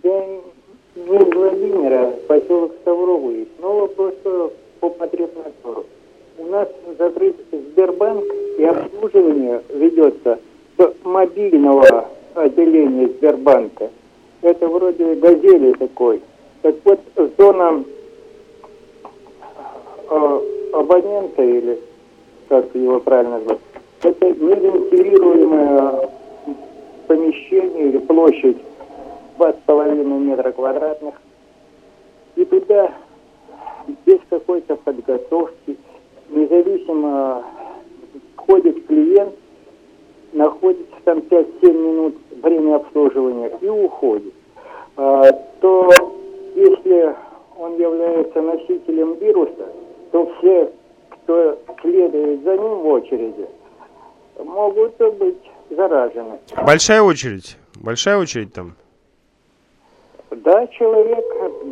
Я 0.03 0.23
из 0.23 1.33
Владимира, 1.33 2.11
поселок 2.27 2.75
Ставровый. 2.81 3.47
Но 3.57 3.79
вопрос 3.79 4.13
э, 4.23 4.49
по 4.81 4.91
потребнадзору. 4.91 5.87
У 6.37 6.45
нас 6.45 6.67
закрыт 6.99 7.37
Сбербанк, 7.51 8.23
и 8.59 8.63
обслуживание 8.63 9.63
ведется 9.73 10.37
мобильного 11.03 12.09
отделения 12.33 13.07
Сбербанка. 13.07 13.89
Это 14.41 14.67
вроде 14.67 15.15
газели 15.15 15.73
такой. 15.73 16.21
Так 16.61 16.75
вот, 16.83 16.99
зона 17.37 17.83
э, 20.09 20.39
абонента, 20.73 21.43
или 21.43 21.79
как 22.49 22.73
его 22.75 22.99
правильно 22.99 23.39
назвать, 23.39 23.59
это 24.03 24.29
невентилируемое 24.31 26.09
помещение 27.07 27.89
или 27.89 27.97
площадь 27.99 28.57
два 29.37 29.53
с 29.53 29.57
половиной 29.65 30.19
метра 30.19 30.51
квадратных. 30.51 31.15
И 32.35 32.45
туда 32.45 32.93
без 34.05 34.19
какой-то 34.29 34.75
подготовки, 34.75 35.77
независимо 36.29 37.43
входит 38.35 38.85
клиент, 38.87 39.33
находится 40.35 40.95
там 41.05 41.19
5-7 41.19 41.73
минут 41.73 42.15
время 42.43 42.75
обслуживания 42.75 43.51
и 43.61 43.67
уходит. 43.67 44.33
А, 44.97 45.31
то 45.61 45.89
если 46.55 47.15
он 47.57 47.77
является 47.79 48.41
носителем 48.41 49.15
вируса, 49.15 49.67
то 50.11 50.31
все, 50.37 50.71
кто 51.09 51.57
следует 51.81 52.43
за 52.43 52.57
ним 52.57 52.75
в 52.79 52.87
очереди, 52.87 53.47
могут 54.43 54.97
быть 55.17 55.37
заражены. 55.69 56.39
Большая 56.65 57.01
очередь. 57.01 57.57
Большая 57.81 58.17
очередь 58.17 58.53
там. 58.53 58.75
Да, 60.31 60.67
человек 60.67 61.25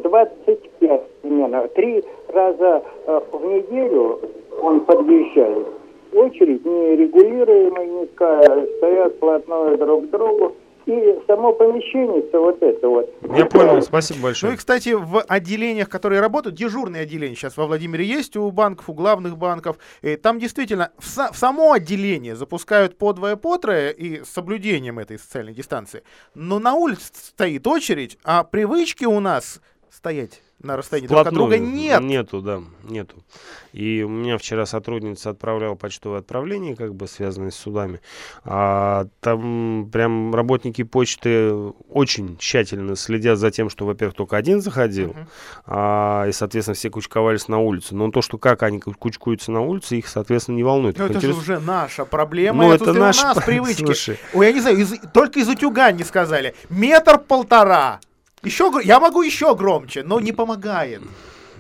25 0.04 1.02
примерно. 1.22 1.68
Три 1.70 2.04
раза 2.30 2.84
э, 3.06 3.22
в 3.32 3.46
неделю 3.46 4.22
он 4.62 4.82
подъезжает. 4.82 5.68
Очередь 6.14 6.64
нерегулируемая 6.66 8.02
никакая, 8.04 8.68
стоят 8.78 9.20
плотное 9.20 9.78
друг 9.78 10.08
к 10.08 10.12
другу. 10.12 10.56
И 10.86 11.18
само 11.28 11.54
помещение, 11.54 12.22
вот 12.34 12.62
это 12.62 12.90
вот. 12.90 13.10
Я 13.38 13.46
понял, 13.46 13.82
спасибо 13.82 14.18
Ну 14.20 14.24
большое. 14.24 14.54
и, 14.54 14.58
кстати, 14.58 14.90
в 14.90 15.22
отделениях, 15.22 15.88
которые 15.88 16.20
работают, 16.20 16.58
дежурные 16.58 17.04
отделения 17.04 17.36
сейчас 17.36 17.56
во 17.56 17.68
Владимире 17.68 18.04
есть 18.04 18.36
у 18.36 18.52
банков, 18.52 18.90
у 18.90 18.94
главных 18.94 19.38
банков. 19.38 19.78
И 20.02 20.18
там 20.18 20.40
действительно 20.40 20.92
в, 21.00 21.06
са- 21.06 21.32
в 21.32 21.38
само 21.38 21.72
отделение 21.72 22.36
запускают 22.36 22.98
по 22.98 23.14
двое, 23.14 23.38
по 23.38 23.58
трое 23.58 23.94
и 23.94 24.26
с 24.26 24.30
соблюдением 24.30 25.00
этой 25.00 25.18
социальной 25.18 25.54
дистанции. 25.54 26.04
Но 26.36 26.60
на 26.60 26.74
улице 26.76 27.12
стоит 27.14 27.66
очередь, 27.66 28.18
а 28.26 28.44
привычки 28.44 29.06
у 29.06 29.22
нас 29.22 29.62
стоять 29.90 30.42
на 30.62 30.76
расстоянии 30.76 31.08
друг 31.08 31.26
от 31.26 31.34
друга? 31.34 31.58
Нет. 31.58 32.02
Нету, 32.02 32.42
да, 32.42 32.62
нету. 32.84 33.24
И 33.72 34.04
у 34.04 34.10
меня 34.10 34.38
вчера 34.38 34.66
сотрудница 34.66 35.30
отправляла 35.30 35.76
почтовое 35.76 36.20
отправление, 36.20 36.76
как 36.76 36.94
бы 36.96 37.08
связанное 37.08 37.52
с 37.52 37.56
судами. 37.56 38.02
А, 38.44 39.08
там 39.20 39.90
прям 39.92 40.34
работники 40.36 40.84
почты 40.84 41.54
очень 41.90 42.38
тщательно 42.38 42.96
следят 42.96 43.40
за 43.40 43.52
тем, 43.52 43.70
что, 43.70 43.86
во-первых, 43.86 44.16
только 44.16 44.38
один 44.38 44.62
заходил, 44.62 45.12
uh-huh. 45.12 45.28
а, 45.66 46.26
и, 46.28 46.32
соответственно, 46.32 46.76
все 46.76 46.90
кучковались 46.90 47.48
на 47.48 47.60
улице. 47.60 47.96
Но 47.96 48.12
то, 48.12 48.22
что 48.22 48.38
как 48.38 48.64
они 48.64 48.80
кучкуются 48.80 49.52
на 49.52 49.62
улице, 49.62 49.98
их, 49.98 50.08
соответственно, 50.08 50.56
не 50.56 50.64
волнует. 50.64 50.98
Ну, 50.98 51.06
это 51.06 51.16
интерес... 51.16 51.36
же 51.36 51.42
уже 51.42 51.60
наша 51.60 52.06
проблема. 52.06 52.66
Ну, 52.66 52.72
это, 52.72 52.86
это 52.86 52.94
наша... 52.94 53.32
у 53.32 53.36
нас 53.36 53.44
привычки. 53.46 53.86
Слушай. 53.86 54.20
Ой, 54.34 54.48
я 54.48 54.54
не 54.54 54.60
знаю, 54.60 54.78
из... 54.78 54.94
только 55.14 55.40
из 55.40 55.48
утюга 55.48 55.92
не 55.92 56.04
сказали. 56.04 56.54
Метр-полтора. 56.70 58.00
Еще, 58.44 58.72
я 58.84 59.00
могу 59.00 59.22
еще 59.22 59.56
громче, 59.56 60.04
но 60.04 60.20
не 60.20 60.34
помогает. 60.34 61.02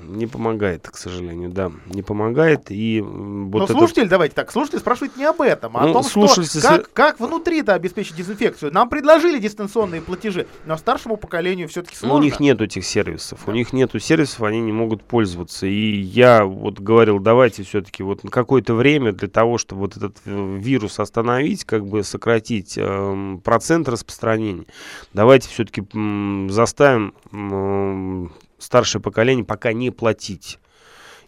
Не 0.07 0.27
помогает, 0.27 0.87
к 0.89 0.97
сожалению, 0.97 1.49
да, 1.49 1.71
не 1.87 2.01
помогает. 2.01 2.69
И 2.69 3.01
вот 3.01 3.59
Но 3.59 3.63
это... 3.65 3.73
слушатель, 3.73 4.07
давайте 4.07 4.35
так, 4.35 4.51
слушатель 4.51 4.79
спрашивает 4.79 5.17
не 5.17 5.25
об 5.25 5.41
этом, 5.41 5.77
а 5.77 5.83
ну, 5.83 5.89
о 5.89 5.93
том, 5.93 6.03
слушайте, 6.03 6.59
что 6.59 6.67
как, 6.67 6.93
как 6.93 7.19
внутри-то 7.19 7.73
обеспечить 7.73 8.15
дезинфекцию. 8.15 8.73
Нам 8.73 8.89
предложили 8.89 9.39
дистанционные 9.39 10.01
платежи, 10.01 10.47
но 10.65 10.77
старшему 10.77 11.17
поколению 11.17 11.67
все-таки 11.67 11.95
сложно. 11.95 12.15
Но 12.15 12.19
у 12.19 12.23
них 12.23 12.39
нет 12.39 12.61
этих 12.61 12.85
сервисов, 12.85 13.41
да. 13.45 13.51
у 13.51 13.55
них 13.55 13.73
нету 13.73 13.99
сервисов, 13.99 14.41
они 14.43 14.61
не 14.61 14.71
могут 14.71 15.03
пользоваться. 15.03 15.65
И 15.65 15.99
я 15.99 16.45
вот 16.45 16.79
говорил, 16.79 17.19
давайте 17.19 17.63
все-таки 17.63 18.03
вот 18.03 18.23
на 18.23 18.29
какое-то 18.29 18.73
время 18.73 19.11
для 19.11 19.27
того, 19.27 19.57
чтобы 19.57 19.81
вот 19.81 19.97
этот 19.97 20.17
э, 20.25 20.57
вирус 20.59 20.99
остановить, 20.99 21.65
как 21.65 21.85
бы 21.85 22.03
сократить 22.03 22.75
э, 22.77 23.37
процент 23.43 23.89
распространения, 23.89 24.65
давайте 25.13 25.49
все-таки 25.49 25.81
э, 25.81 26.47
заставим 26.49 27.13
э, 27.31 28.27
старшее 28.63 29.01
поколение 29.01 29.45
пока 29.45 29.73
не 29.73 29.91
платить. 29.91 30.59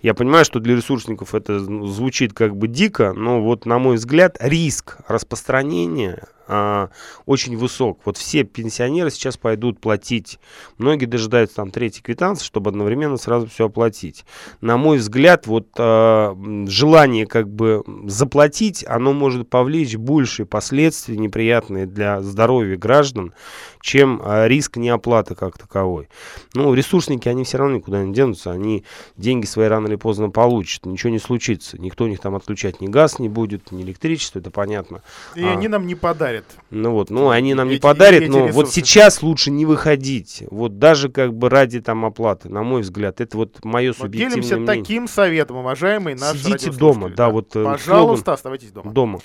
Я 0.01 0.13
понимаю, 0.13 0.45
что 0.45 0.59
для 0.59 0.75
ресурсников 0.75 1.33
это 1.33 1.59
звучит 1.59 2.33
как 2.33 2.55
бы 2.55 2.67
дико, 2.67 3.13
но 3.13 3.41
вот, 3.41 3.65
на 3.65 3.79
мой 3.79 3.95
взгляд, 3.95 4.37
риск 4.39 4.97
распространения 5.07 6.27
а, 6.47 6.89
очень 7.25 7.57
высок. 7.57 7.99
Вот 8.05 8.17
все 8.17 8.43
пенсионеры 8.43 9.09
сейчас 9.09 9.37
пойдут 9.37 9.79
платить. 9.79 10.39
Многие 10.77 11.05
дожидаются 11.05 11.57
там 11.57 11.71
третьей 11.71 12.03
квитанции, 12.03 12.45
чтобы 12.45 12.69
одновременно 12.69 13.17
сразу 13.17 13.47
все 13.47 13.65
оплатить. 13.65 14.25
На 14.61 14.77
мой 14.77 14.97
взгляд, 14.97 15.47
вот 15.47 15.67
а, 15.77 16.37
желание 16.67 17.25
как 17.25 17.49
бы 17.49 17.83
заплатить, 18.05 18.85
оно 18.87 19.13
может 19.13 19.49
повлечь 19.49 19.95
большие 19.95 20.45
последствия 20.45 21.17
неприятные 21.17 21.85
для 21.85 22.21
здоровья 22.21 22.77
граждан, 22.77 23.33
чем 23.81 24.21
а, 24.23 24.47
риск 24.47 24.77
неоплаты 24.77 25.35
как 25.35 25.57
таковой. 25.57 26.09
Ну, 26.53 26.73
ресурсники, 26.73 27.27
они 27.27 27.43
все 27.43 27.57
равно 27.57 27.77
никуда 27.77 28.03
не 28.03 28.13
денутся, 28.13 28.51
они 28.51 28.83
деньги 29.17 29.45
свои 29.45 29.67
рано 29.67 29.87
или 29.87 29.95
поздно 29.95 30.29
получат, 30.29 30.85
ничего 30.85 31.11
не 31.11 31.19
случится. 31.19 31.79
Никто 31.79 32.05
у 32.05 32.07
них 32.07 32.19
там 32.19 32.35
отключать 32.35 32.81
ни 32.81 32.87
газ 32.87 33.19
не 33.19 33.29
будет, 33.29 33.71
ни 33.71 33.83
электричество, 33.83 34.39
это 34.39 34.51
понятно. 34.51 35.01
И 35.35 35.43
а, 35.43 35.51
они 35.51 35.67
нам 35.67 35.87
не 35.87 35.95
подарят 35.95 36.34
подарят. 36.35 36.65
Ну 36.69 36.91
вот, 36.91 37.09
ну 37.09 37.29
они 37.29 37.53
нам 37.53 37.67
эти, 37.67 37.75
не 37.75 37.79
подарят, 37.79 38.23
эти 38.23 38.29
но 38.29 38.47
ресурсы. 38.47 38.55
вот 38.55 38.71
сейчас 38.71 39.21
лучше 39.21 39.51
не 39.51 39.65
выходить. 39.65 40.43
Вот 40.49 40.79
даже 40.79 41.09
как 41.09 41.33
бы 41.33 41.49
ради 41.49 41.81
там 41.81 42.05
оплаты, 42.05 42.49
на 42.49 42.63
мой 42.63 42.81
взгляд, 42.81 43.21
это 43.21 43.37
вот 43.37 43.63
мое 43.63 43.89
вот 43.89 43.97
субъективное 43.97 44.35
делимся 44.35 44.57
мнение. 44.57 44.83
таким 44.83 45.07
советом, 45.07 45.57
уважаемый 45.57 46.15
наш 46.15 46.37
Сидите 46.37 46.71
дома, 46.71 47.09
да, 47.09 47.29
вот. 47.29 47.55
Э, 47.55 47.63
Пожалуйста, 47.63 48.23
слоган, 48.25 48.33
оставайтесь 48.33 48.71
дома. 48.71 48.91
Дома. 48.91 49.19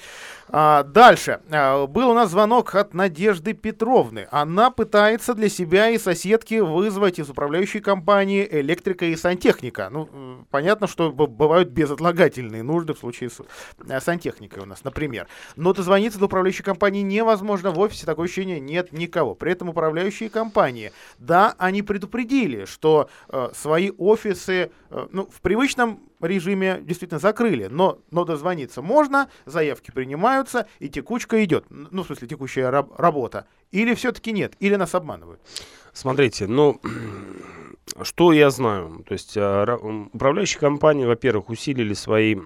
А, 0.52 0.82
дальше. 0.82 1.40
А, 1.50 1.86
был 1.86 2.10
у 2.10 2.14
нас 2.14 2.30
звонок 2.30 2.74
от 2.74 2.92
Надежды 2.92 3.52
Петровны. 3.52 4.26
Она 4.30 4.70
пытается 4.70 5.34
для 5.34 5.48
себя 5.48 5.90
и 5.90 5.98
соседки 5.98 6.58
вызвать 6.58 7.18
из 7.18 7.30
управляющей 7.30 7.80
компании 7.80 8.46
электрика 8.50 9.04
и 9.04 9.14
сантехника. 9.16 9.88
Ну, 9.90 10.44
понятно, 10.50 10.88
что 10.88 11.12
бывают 11.12 11.68
безотлагательные 11.68 12.62
нужды 12.62 12.94
в 12.94 12.98
случае 12.98 13.30
с 13.30 13.40
э, 13.88 14.00
сантехникой 14.00 14.62
у 14.62 14.66
нас, 14.66 14.82
например. 14.82 15.28
Но 15.54 15.72
дозвониться 15.72 16.18
до 16.18 16.26
управляющей 16.26 16.64
компании 16.64 17.02
невозможно. 17.02 17.70
В 17.70 17.78
офисе 17.78 18.04
такое 18.04 18.26
ощущение 18.26 18.58
нет 18.58 18.92
никого. 18.92 19.34
При 19.34 19.52
этом 19.52 19.68
управляющие 19.68 20.30
компании, 20.30 20.92
да, 21.18 21.54
они 21.58 21.82
предупредили, 21.82 22.64
что 22.64 23.08
э, 23.28 23.50
свои 23.54 23.92
офисы 23.96 24.70
э, 24.90 25.06
ну, 25.12 25.28
в 25.30 25.40
привычном 25.40 26.09
режиме 26.26 26.80
действительно 26.82 27.20
закрыли, 27.20 27.66
но, 27.70 27.98
но 28.10 28.24
дозвониться 28.24 28.82
можно, 28.82 29.28
заявки 29.46 29.90
принимаются, 29.90 30.66
и 30.78 30.88
текучка 30.88 31.42
идет. 31.44 31.64
Ну, 31.70 32.02
в 32.02 32.06
смысле, 32.06 32.28
текущая 32.28 32.70
раб- 32.70 32.98
работа. 32.98 33.46
Или 33.70 33.94
все-таки 33.94 34.32
нет, 34.32 34.54
или 34.60 34.76
нас 34.76 34.94
обманывают. 34.94 35.40
Смотрите, 35.92 36.46
ну, 36.46 36.80
что 38.02 38.32
я 38.32 38.50
знаю? 38.50 39.04
То 39.06 39.12
есть 39.12 39.34
а, 39.36 39.76
управляющие 40.12 40.60
компании, 40.60 41.04
во-первых, 41.04 41.48
усилили 41.50 41.94
свои 41.94 42.36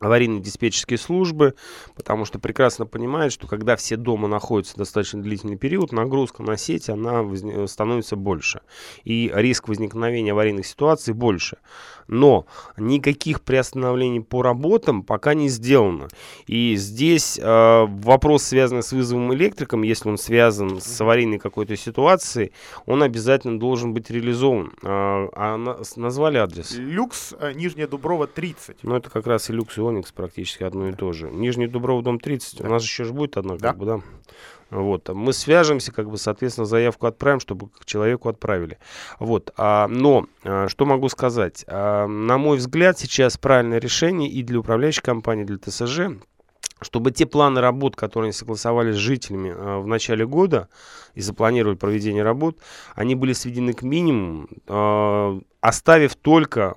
аварийно-диспетчерские 0.00 0.98
службы, 0.98 1.54
потому 1.94 2.24
что 2.24 2.38
прекрасно 2.38 2.86
понимают, 2.86 3.32
что 3.32 3.46
когда 3.46 3.76
все 3.76 3.96
дома 3.96 4.28
находятся 4.28 4.76
достаточно 4.76 5.22
длительный 5.22 5.56
период, 5.56 5.92
нагрузка 5.92 6.42
на 6.42 6.56
сеть, 6.56 6.88
она 6.88 7.24
становится 7.66 8.16
больше. 8.16 8.60
И 9.04 9.30
риск 9.34 9.68
возникновения 9.68 10.32
аварийных 10.32 10.66
ситуаций 10.66 11.14
больше. 11.14 11.58
Но 12.08 12.46
никаких 12.78 13.42
приостановлений 13.42 14.20
по 14.20 14.42
работам 14.42 15.02
пока 15.02 15.34
не 15.34 15.48
сделано. 15.48 16.08
И 16.46 16.74
здесь 16.76 17.38
э, 17.38 17.86
вопрос, 17.86 18.44
связанный 18.44 18.82
с 18.82 18.92
вызовом 18.92 19.34
электриком, 19.34 19.82
если 19.82 20.08
он 20.08 20.16
связан 20.16 20.80
с 20.80 21.00
аварийной 21.00 21.38
какой-то 21.38 21.76
ситуацией, 21.76 22.52
он 22.86 23.02
обязательно 23.02 23.58
должен 23.58 23.92
быть 23.92 24.10
реализован. 24.10 24.72
Э, 24.82 25.28
а 25.34 25.56
на, 25.58 25.78
назвали 25.96 26.38
адрес? 26.38 26.74
Люкс, 26.76 27.34
э, 27.38 27.52
Нижняя 27.52 27.86
Дуброва, 27.86 28.26
30. 28.26 28.78
Ну, 28.82 28.96
это 28.96 29.10
как 29.10 29.26
раз 29.26 29.50
и 29.50 29.52
Люкс, 29.52 29.76
и 29.76 29.80
Оникс 29.88 30.12
практически 30.12 30.62
одно 30.62 30.88
и 30.88 30.92
то 30.92 31.12
же. 31.12 31.30
Нижний 31.30 31.66
Дубров, 31.66 32.02
дом 32.02 32.20
30. 32.20 32.60
Да. 32.60 32.68
У 32.68 32.70
нас 32.70 32.82
еще 32.82 33.04
же 33.04 33.12
будет 33.12 33.36
одна, 33.36 33.56
да. 33.56 33.68
как 33.68 33.78
бы, 33.78 33.86
да. 33.86 34.00
Вот, 34.70 35.08
мы 35.08 35.32
свяжемся, 35.32 35.92
как 35.92 36.10
бы, 36.10 36.18
соответственно, 36.18 36.66
заявку 36.66 37.06
отправим, 37.06 37.40
чтобы 37.40 37.70
к 37.70 37.86
человеку 37.86 38.28
отправили. 38.28 38.78
Вот, 39.18 39.50
а, 39.56 39.88
но 39.88 40.26
а, 40.44 40.68
что 40.68 40.84
могу 40.84 41.08
сказать? 41.08 41.64
А, 41.68 42.06
на 42.06 42.36
мой 42.36 42.58
взгляд, 42.58 42.98
сейчас 42.98 43.38
правильное 43.38 43.78
решение 43.78 44.28
и 44.28 44.42
для 44.42 44.60
управляющей 44.60 45.02
компании, 45.02 45.44
и 45.44 45.46
для 45.46 45.56
ТСЖ 45.56 46.20
чтобы 46.80 47.10
те 47.10 47.26
планы 47.26 47.60
работ, 47.60 47.96
которые 47.96 48.28
они 48.28 48.32
согласовали 48.32 48.92
с 48.92 48.96
жителями 48.96 49.50
э, 49.50 49.78
в 49.78 49.86
начале 49.86 50.26
года 50.26 50.68
и 51.14 51.20
запланировали 51.20 51.76
проведение 51.76 52.22
работ, 52.22 52.58
они 52.94 53.14
были 53.14 53.32
сведены 53.32 53.72
к 53.72 53.82
минимуму, 53.82 54.48
э, 54.66 55.40
оставив 55.60 56.14
только 56.14 56.76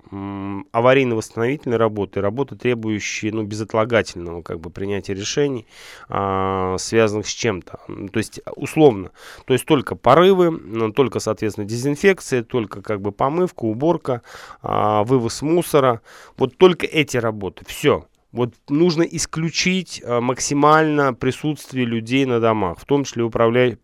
аварийно-восстановительные 0.71 1.77
работы, 1.77 2.19
работы, 2.19 2.55
требующие 2.55 3.31
ну, 3.31 3.43
безотлагательного 3.43 4.41
как 4.41 4.59
бы, 4.59 4.71
принятия 4.71 5.13
решений, 5.13 5.67
э, 6.09 6.75
связанных 6.79 7.27
с 7.27 7.31
чем-то. 7.31 7.79
То 8.11 8.17
есть 8.17 8.41
условно, 8.55 9.11
то 9.45 9.53
есть 9.53 9.65
только 9.65 9.95
порывы, 9.95 10.91
только, 10.93 11.19
соответственно, 11.19 11.67
дезинфекция, 11.67 12.43
только 12.43 12.81
как 12.81 13.01
бы 13.01 13.11
помывка, 13.11 13.65
уборка, 13.65 14.21
вывоз 14.61 15.41
мусора. 15.41 16.01
Вот 16.37 16.57
только 16.57 16.85
эти 16.85 17.17
работы. 17.17 17.65
Все. 17.65 18.05
Вот 18.31 18.53
нужно 18.69 19.03
исключить 19.03 20.01
э, 20.03 20.19
максимально 20.21 21.13
присутствие 21.13 21.85
людей 21.85 22.25
на 22.25 22.39
домах, 22.39 22.79
в 22.79 22.85
том 22.85 23.03
числе 23.03 23.23
управля... 23.23 23.77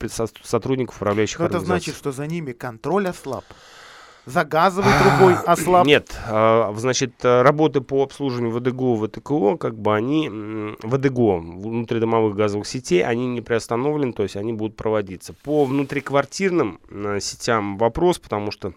сотрудников 0.44 0.96
управляющих 0.96 1.40
Но 1.40 1.46
это 1.46 1.60
значит, 1.60 1.96
что 1.96 2.14
за 2.14 2.28
ними 2.28 2.54
контроль 2.54 3.10
ослаб? 3.10 3.44
За 4.26 4.46
газовой 4.46 4.92
трубой 5.02 5.36
ослаб? 5.46 5.86
Нет, 5.86 6.18
э, 6.28 6.74
значит, 6.78 7.14
э, 7.24 7.42
работы 7.42 7.82
по 7.82 8.04
обслуживанию 8.04 8.58
ВДГО, 8.58 9.08
ВТКО, 9.08 9.58
как 9.58 9.78
бы 9.78 9.94
они, 9.94 10.30
ВДГО, 10.82 11.40
внутридомовых 11.40 12.36
газовых 12.36 12.68
сетей, 12.68 13.04
они 13.04 13.28
не 13.28 13.42
приостановлены, 13.42 14.14
то 14.14 14.24
есть 14.24 14.38
они 14.38 14.54
будут 14.54 14.78
проводиться. 14.78 15.34
По 15.44 15.66
внутриквартирным 15.66 16.80
сетям 17.20 17.78
вопрос, 17.78 18.20
потому 18.20 18.52
что 18.52 18.74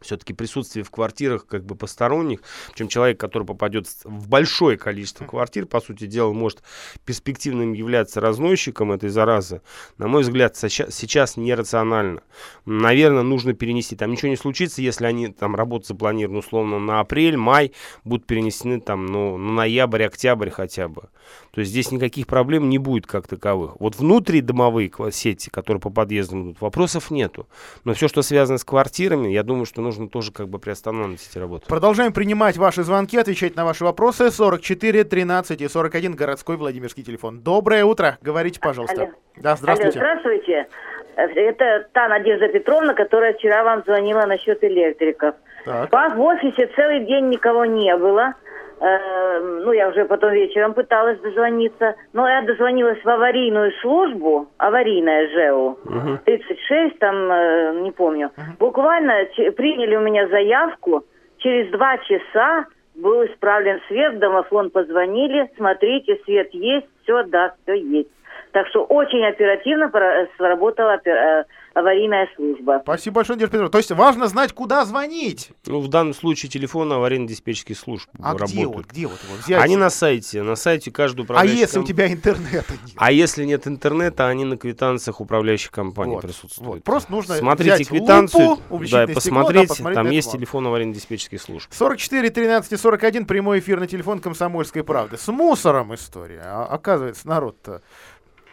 все-таки 0.00 0.32
присутствие 0.32 0.84
в 0.84 0.90
квартирах 0.90 1.46
как 1.46 1.64
бы 1.64 1.74
посторонних, 1.74 2.40
чем 2.74 2.88
человек, 2.88 3.18
который 3.18 3.44
попадет 3.44 3.88
в 4.04 4.28
большое 4.28 4.78
количество 4.78 5.24
квартир, 5.24 5.66
по 5.66 5.80
сути 5.80 6.06
дела, 6.06 6.32
может 6.32 6.62
перспективным 7.04 7.72
являться 7.72 8.20
разносчиком 8.20 8.92
этой 8.92 9.08
заразы, 9.08 9.60
на 9.98 10.08
мой 10.08 10.22
взгляд, 10.22 10.56
сейчас 10.56 11.36
нерационально. 11.36 12.22
Наверное, 12.64 13.22
нужно 13.22 13.54
перенести. 13.54 13.96
Там 13.96 14.10
ничего 14.10 14.28
не 14.28 14.36
случится, 14.36 14.82
если 14.82 15.06
они 15.06 15.28
там 15.28 15.56
работу 15.56 15.86
запланированы 15.86 16.38
условно 16.38 16.78
на 16.78 17.00
апрель, 17.00 17.36
май, 17.36 17.72
будут 18.04 18.26
перенесены 18.26 18.80
там 18.80 19.06
ну, 19.06 19.36
на 19.36 19.52
ноябрь, 19.52 20.04
октябрь 20.04 20.50
хотя 20.50 20.88
бы. 20.88 21.08
То 21.50 21.60
есть 21.60 21.72
здесь 21.72 21.90
никаких 21.90 22.26
проблем 22.26 22.68
не 22.68 22.78
будет 22.78 23.06
как 23.06 23.26
таковых. 23.26 23.80
Вот 23.80 23.96
внутридомовые 23.96 24.90
сети, 25.10 25.50
которые 25.50 25.80
по 25.80 25.90
подъездам 25.90 26.44
идут, 26.44 26.60
вопросов 26.60 27.10
нету. 27.10 27.48
Но 27.84 27.94
все, 27.94 28.08
что 28.08 28.22
связано 28.22 28.58
с 28.58 28.64
квартирами, 28.64 29.28
я 29.28 29.42
думаю, 29.42 29.66
что 29.66 29.77
нужно 29.80 30.08
тоже 30.08 30.32
как 30.32 30.48
бы 30.48 30.58
приостанавливать 30.58 31.26
эти 31.28 31.38
работы. 31.38 31.66
Продолжаем 31.68 32.12
принимать 32.12 32.56
ваши 32.56 32.82
звонки, 32.82 33.16
отвечать 33.18 33.56
на 33.56 33.64
ваши 33.64 33.84
вопросы. 33.84 34.30
44 34.30 35.04
13 35.04 35.60
и 35.60 35.68
41 35.68 36.14
городской 36.14 36.56
Владимирский 36.56 37.02
телефон. 37.02 37.40
Доброе 37.40 37.84
утро. 37.84 38.18
Говорите, 38.22 38.60
пожалуйста. 38.60 39.02
Алло. 39.02 39.12
Да, 39.36 39.56
здравствуйте. 39.56 39.98
Алло, 39.98 40.08
здравствуйте. 40.08 40.68
Это 41.16 41.88
та 41.92 42.08
Надежда 42.08 42.48
Петровна, 42.48 42.94
которая 42.94 43.34
вчера 43.34 43.64
вам 43.64 43.82
звонила 43.84 44.24
насчет 44.26 44.62
электриков. 44.62 45.34
Так. 45.64 45.90
Вас 45.90 46.14
в 46.14 46.20
офисе 46.20 46.70
целый 46.76 47.04
день 47.06 47.28
никого 47.28 47.64
не 47.64 47.96
было. 47.96 48.34
Э, 48.80 49.40
ну, 49.64 49.72
я 49.72 49.88
уже 49.88 50.04
потом 50.04 50.32
вечером 50.32 50.74
пыталась 50.74 51.18
дозвониться. 51.20 51.94
Но 52.12 52.28
я 52.28 52.42
дозвонилась 52.42 53.02
в 53.02 53.08
аварийную 53.08 53.72
службу, 53.80 54.46
аварийная 54.58 55.28
ЖЭУ, 55.28 55.78
36, 56.24 56.98
там, 56.98 57.30
э, 57.30 57.80
не 57.80 57.90
помню. 57.90 58.30
Буквально 58.58 59.26
че- 59.36 59.50
приняли 59.52 59.96
у 59.96 60.00
меня 60.00 60.28
заявку. 60.28 61.04
Через 61.38 61.70
два 61.70 61.98
часа 61.98 62.66
был 62.94 63.24
исправлен 63.26 63.80
свет, 63.88 64.14
в 64.14 64.18
домофон 64.18 64.70
позвонили. 64.70 65.50
Смотрите, 65.56 66.18
свет 66.24 66.48
есть, 66.52 66.86
все, 67.02 67.22
да, 67.24 67.54
все 67.62 67.74
есть. 67.74 68.08
Так 68.52 68.66
что 68.68 68.84
очень 68.84 69.24
оперативно 69.26 69.88
пора- 69.88 70.26
сработала 70.36 70.96
опе- 70.96 71.10
э, 71.10 71.44
аварийная 71.78 72.28
служба. 72.36 72.80
Спасибо 72.82 73.16
большое, 73.16 73.36
Надежда 73.36 73.52
Петровна. 73.52 73.70
То 73.70 73.78
есть 73.78 73.90
важно 73.92 74.26
знать, 74.28 74.52
куда 74.52 74.84
звонить. 74.84 75.50
Ну, 75.66 75.80
в 75.80 75.88
данном 75.88 76.14
случае 76.14 76.50
телефон 76.50 76.92
аварийно-диспетчерских 76.92 77.74
служб 77.76 78.08
А 78.20 78.34
где 78.34 78.40
работают. 78.62 78.74
вот, 78.74 78.86
где 78.86 79.06
вот 79.06 79.18
его 79.24 79.34
взять? 79.44 79.62
Они 79.62 79.76
на 79.76 79.90
сайте, 79.90 80.42
на 80.42 80.56
сайте 80.56 80.90
каждой 80.90 81.20
А 81.20 81.24
управляющей 81.24 81.58
если 81.60 81.78
у 81.78 81.82
ком- 81.82 81.88
тебя 81.88 82.12
интернета 82.12 82.72
нет? 82.72 82.94
А 82.96 83.12
если 83.12 83.44
нет 83.44 83.66
интернета, 83.66 84.28
они 84.28 84.44
на 84.44 84.56
квитанциях 84.56 85.20
управляющих 85.20 85.70
компаний 85.70 86.14
Вот, 86.14 86.22
присутствуют. 86.22 86.74
вот. 86.76 86.84
Просто 86.84 87.12
нужно 87.12 87.34
Смотрите 87.36 87.74
взять 87.74 87.88
квитанцию, 87.88 88.48
лупу, 88.48 88.78
да, 88.78 88.84
и 88.84 88.86
стекло, 88.86 89.04
да, 89.06 89.14
посмотреть, 89.14 89.68
посмотреть 89.68 89.94
там 89.96 90.10
есть 90.10 90.32
телефон 90.32 90.66
аварийно-диспетчерских 90.66 91.38
служб. 91.40 91.68
44 91.72 92.30
13 92.30 92.72
и 92.72 92.76
41 92.76 93.24
прямой 93.26 93.58
эфир 93.60 93.80
на 93.80 93.86
телефон 93.86 94.20
комсомольской 94.20 94.82
правды. 94.84 95.16
С 95.16 95.28
мусором 95.28 95.94
история. 95.94 96.42
А, 96.44 96.64
оказывается, 96.66 97.26
народ-то 97.28 97.82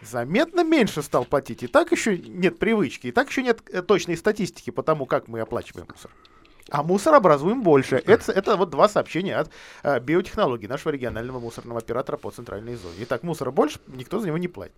заметно 0.05 0.63
меньше 0.63 1.01
стал 1.01 1.25
платить. 1.25 1.63
И 1.63 1.67
так 1.67 1.91
еще 1.91 2.17
нет 2.17 2.59
привычки, 2.59 3.07
и 3.07 3.11
так 3.11 3.29
еще 3.29 3.43
нет 3.43 3.61
э, 3.71 3.81
точной 3.81 4.17
статистики 4.17 4.69
по 4.69 4.83
тому, 4.83 5.05
как 5.05 5.27
мы 5.27 5.39
оплачиваем 5.39 5.87
мусор. 5.91 6.11
А 6.69 6.81
мусор 6.81 7.13
образуем 7.13 7.61
больше. 7.61 7.97
Это, 7.97 8.31
это 8.31 8.57
вот 8.57 8.71
два 8.71 8.89
сообщения 8.89 9.35
от 9.35 9.51
э, 9.83 9.99
биотехнологии 9.99 10.67
нашего 10.67 10.91
регионального 10.91 11.39
мусорного 11.39 11.79
оператора 11.79 12.17
по 12.17 12.31
центральной 12.31 12.75
зоне. 12.75 12.95
Итак, 12.99 13.23
мусора 13.23 13.51
больше, 13.51 13.79
никто 13.87 14.19
за 14.19 14.27
него 14.27 14.37
не 14.37 14.47
платит. 14.47 14.75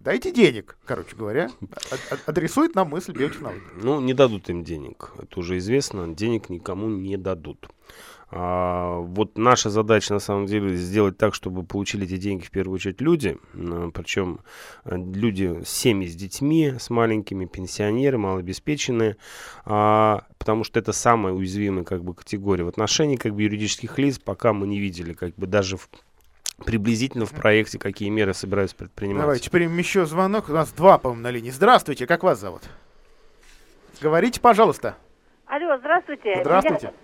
Дайте 0.00 0.32
денег, 0.32 0.76
короче 0.84 1.16
говоря. 1.16 1.50
А- 1.90 1.94
а- 2.10 2.18
Адресует 2.26 2.74
нам 2.74 2.88
мысль 2.88 3.12
биотехнологии. 3.12 3.62
Ну, 3.82 4.00
не 4.00 4.12
дадут 4.12 4.50
им 4.50 4.62
денег. 4.62 5.12
Это 5.18 5.40
уже 5.40 5.56
известно. 5.56 6.14
Денег 6.14 6.50
никому 6.50 6.88
не 6.88 7.16
дадут. 7.16 7.68
А, 8.36 8.98
вот 8.98 9.38
наша 9.38 9.70
задача, 9.70 10.12
на 10.12 10.18
самом 10.18 10.46
деле, 10.46 10.74
сделать 10.74 11.16
так, 11.16 11.34
чтобы 11.34 11.62
получили 11.62 12.04
эти 12.04 12.16
деньги 12.16 12.42
в 12.42 12.50
первую 12.50 12.74
очередь 12.74 13.00
люди. 13.00 13.38
Причем 13.94 14.40
э, 14.84 14.96
люди 14.96 15.62
с 15.64 15.68
семьи 15.68 16.08
с 16.08 16.16
детьми, 16.16 16.74
с 16.76 16.90
маленькими, 16.90 17.44
пенсионеры, 17.44 18.18
малообеспеченные. 18.18 19.16
А, 19.64 20.24
потому 20.38 20.64
что 20.64 20.80
это 20.80 20.92
самая 20.92 21.32
уязвимая 21.32 21.84
как 21.84 22.02
бы, 22.02 22.12
категория 22.12 22.64
в 22.64 22.68
отношении 22.68 23.14
как 23.14 23.34
бы, 23.34 23.42
юридических 23.42 23.98
лиц. 24.00 24.18
Пока 24.18 24.52
мы 24.52 24.66
не 24.66 24.80
видели 24.80 25.12
как 25.12 25.36
бы 25.36 25.46
даже 25.46 25.76
в- 25.76 25.88
приблизительно 26.64 27.26
в 27.26 27.30
проекте, 27.32 27.78
какие 27.78 28.08
меры 28.08 28.34
собираются 28.34 28.74
предпринимать. 28.74 29.22
Давайте 29.22 29.48
примем 29.48 29.78
еще 29.78 30.06
звонок. 30.06 30.48
У 30.48 30.52
нас 30.52 30.72
два, 30.72 30.98
по-моему, 30.98 31.22
на 31.22 31.30
линии. 31.30 31.50
Здравствуйте, 31.50 32.08
как 32.08 32.24
вас 32.24 32.40
зовут? 32.40 32.62
Говорите, 34.00 34.40
пожалуйста. 34.40 34.96
Алло, 35.46 35.78
здравствуйте. 35.78 36.38
Здравствуйте. 36.40 36.86
Меня, 36.88 36.96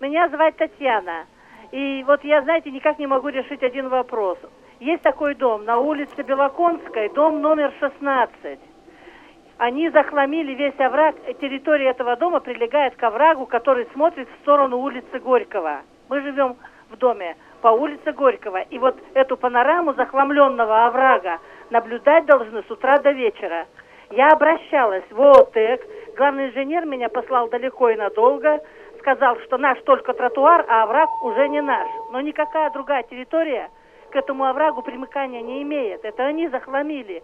меня 0.00 0.28
зовут 0.28 0.56
Татьяна. 0.56 1.26
И 1.70 2.04
вот 2.06 2.22
я, 2.24 2.42
знаете, 2.42 2.70
никак 2.70 2.98
не 2.98 3.06
могу 3.06 3.28
решить 3.28 3.62
один 3.62 3.88
вопрос. 3.88 4.38
Есть 4.80 5.02
такой 5.02 5.34
дом 5.34 5.64
на 5.64 5.78
улице 5.78 6.22
Белоконской, 6.22 7.08
дом 7.10 7.40
номер 7.40 7.72
16. 7.80 8.58
Они 9.58 9.88
захламили 9.90 10.52
весь 10.54 10.78
овраг. 10.78 11.14
Территория 11.40 11.90
этого 11.90 12.16
дома 12.16 12.40
прилегает 12.40 12.96
к 12.96 13.02
оврагу, 13.02 13.46
который 13.46 13.86
смотрит 13.92 14.28
в 14.28 14.42
сторону 14.42 14.78
улицы 14.78 15.18
Горького. 15.20 15.82
Мы 16.08 16.20
живем 16.20 16.56
в 16.90 16.96
доме 16.96 17.36
по 17.62 17.68
улице 17.68 18.12
Горького. 18.12 18.62
И 18.62 18.78
вот 18.78 18.96
эту 19.14 19.36
панораму 19.36 19.94
захламленного 19.94 20.86
оврага 20.86 21.38
наблюдать 21.70 22.26
должны 22.26 22.62
с 22.62 22.70
утра 22.70 22.98
до 22.98 23.12
вечера. 23.12 23.66
Я 24.10 24.28
обращалась 24.28 25.04
в 25.10 25.20
ООТЭК. 25.20 25.80
Главный 26.16 26.48
инженер 26.48 26.84
меня 26.84 27.08
послал 27.08 27.48
далеко 27.48 27.90
и 27.90 27.96
надолго. 27.96 28.60
Сказал, 29.04 29.38
что 29.40 29.58
наш 29.58 29.78
только 29.82 30.14
тротуар, 30.14 30.64
а 30.66 30.84
овраг 30.84 31.10
уже 31.22 31.46
не 31.50 31.60
наш. 31.60 31.86
Но 32.10 32.22
никакая 32.22 32.70
другая 32.70 33.02
территория 33.02 33.68
к 34.10 34.16
этому 34.16 34.46
оврагу 34.46 34.80
примыкания 34.80 35.42
не 35.42 35.62
имеет. 35.62 36.06
Это 36.06 36.24
они 36.24 36.48
захламили. 36.48 37.22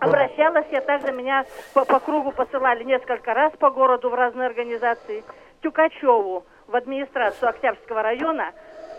Обращалась 0.00 0.64
я 0.70 0.80
также, 0.80 1.12
меня 1.12 1.44
по, 1.74 1.84
по 1.84 2.00
кругу 2.00 2.32
посылали 2.32 2.82
несколько 2.82 3.34
раз 3.34 3.52
по 3.58 3.68
городу 3.68 4.08
в 4.08 4.14
разные 4.14 4.46
организации. 4.46 5.22
Тюкачеву 5.62 6.46
в 6.66 6.74
администрацию 6.74 7.50
Октябрьского 7.50 8.02
района 8.02 8.52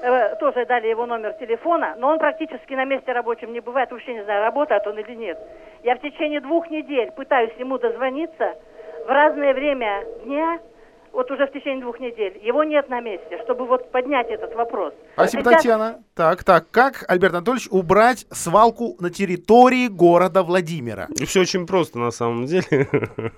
э, 0.03 0.35
тоже 0.35 0.67
дали 0.67 0.87
его 0.87 1.07
номер 1.07 1.33
телефона, 1.33 1.95
но 1.97 2.09
он 2.09 2.19
практически 2.19 2.75
на 2.75 2.85
месте 2.85 3.11
рабочем 3.11 3.51
не 3.53 3.59
бывает, 3.59 3.89
вообще 3.91 4.13
не 4.13 4.23
знаю, 4.23 4.43
работает 4.43 4.85
он 4.85 4.99
или 4.99 5.15
нет. 5.15 5.39
Я 5.81 5.95
в 5.95 6.01
течение 6.01 6.41
двух 6.41 6.69
недель 6.69 7.11
пытаюсь 7.11 7.53
ему 7.57 7.79
дозвониться 7.79 8.53
в 9.07 9.09
разное 9.09 9.55
время 9.55 10.03
дня, 10.23 10.59
вот 11.15 11.31
уже 11.31 11.47
в 11.47 11.51
течение 11.51 11.81
двух 11.81 11.99
недель. 11.99 12.39
Его 12.43 12.63
нет 12.63 12.89
на 12.89 13.01
месте, 13.01 13.39
чтобы 13.45 13.65
вот 13.65 13.91
поднять 13.91 14.27
этот 14.29 14.53
вопрос. 14.55 14.93
Спасибо, 15.13 15.43
Сейчас- 15.43 15.53
Татьяна. 15.55 16.03
Так, 16.13 16.43
так, 16.43 16.69
как, 16.71 17.03
Альберт 17.09 17.33
Анатольевич, 17.35 17.67
убрать 17.71 18.25
свалку 18.31 18.95
на 18.99 19.09
территории 19.09 19.87
города 19.87 20.43
Владимира? 20.43 21.07
Все 21.25 21.41
очень 21.41 21.65
просто 21.65 21.99
на 21.99 22.11
самом 22.11 22.45
деле. 22.45 22.87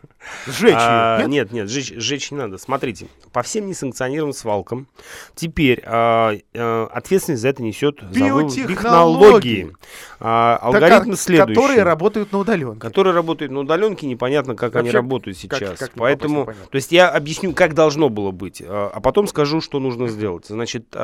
Сжечь 0.48 0.74
А, 0.78 1.20
ее? 1.22 1.28
Нет, 1.28 1.52
нет, 1.52 1.70
сжечь, 1.70 1.94
сжечь 1.96 2.32
не 2.32 2.38
надо. 2.38 2.58
Смотрите, 2.58 3.08
по 3.34 3.42
всем 3.44 3.68
несанкционированным 3.68 4.34
свалкам 4.34 4.88
теперь 5.36 5.82
а, 5.86 6.34
а, 6.56 6.88
ответственность 6.94 7.42
за 7.42 7.50
это 7.50 7.63
несет 7.63 8.02
Биотехнологии. 8.04 8.68
технологии. 8.68 9.74
А, 10.20 10.58
Так, 10.58 10.66
алгоритм 10.66 11.12
а, 11.12 11.16
следующий. 11.16 11.54
Которые 11.56 11.84
работают 11.84 12.32
на 12.32 12.40
удаленке. 12.40 12.80
которые 12.80 13.13
работают 13.13 13.52
на 13.52 13.60
удаленке, 13.62 14.08
непонятно, 14.08 14.56
как 14.56 14.76
они 14.76 14.86
Вообще, 14.90 14.98
работают 14.98 15.38
как- 15.48 15.60
сейчас. 15.60 15.80
как 15.80 15.96
не 15.96 16.00
Поэтому, 16.00 16.46
то 16.46 16.76
есть 16.76 16.92
я 16.92 17.10
объясню, 17.10 17.54
как 17.54 17.66
должно 17.73 18.10
было 18.10 18.32
быть, 18.32 18.62
а 18.65 18.88
а 18.97 18.99
потом 18.99 19.27
скажу, 19.27 19.62
что 19.62 19.80
нужно 19.80 20.08
сделать. 20.08 20.47
Значит, 20.47 20.95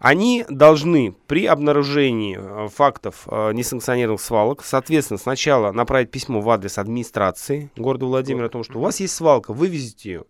они 0.00 0.44
должны 0.48 1.14
при 1.28 1.46
обнаружении 1.46 2.36
а, 2.36 2.66
фактов 2.66 3.28
а, 3.28 3.52
несанкционированных 3.52 4.20
свалок, 4.20 4.64
соответственно, 4.64 5.18
сначала 5.18 5.70
направить 5.70 6.10
письмо 6.10 6.40
в 6.40 6.50
адрес 6.50 6.78
администрации 6.78 7.70
города 7.76 8.06
Владимира 8.06 8.46
о 8.46 8.48
том, 8.48 8.64
что 8.64 8.80
у 8.80 8.82
вас 8.82 8.98
есть 8.98 9.14
свалка, 9.14 9.52
вывезите 9.52 10.10
ее. 10.10 10.24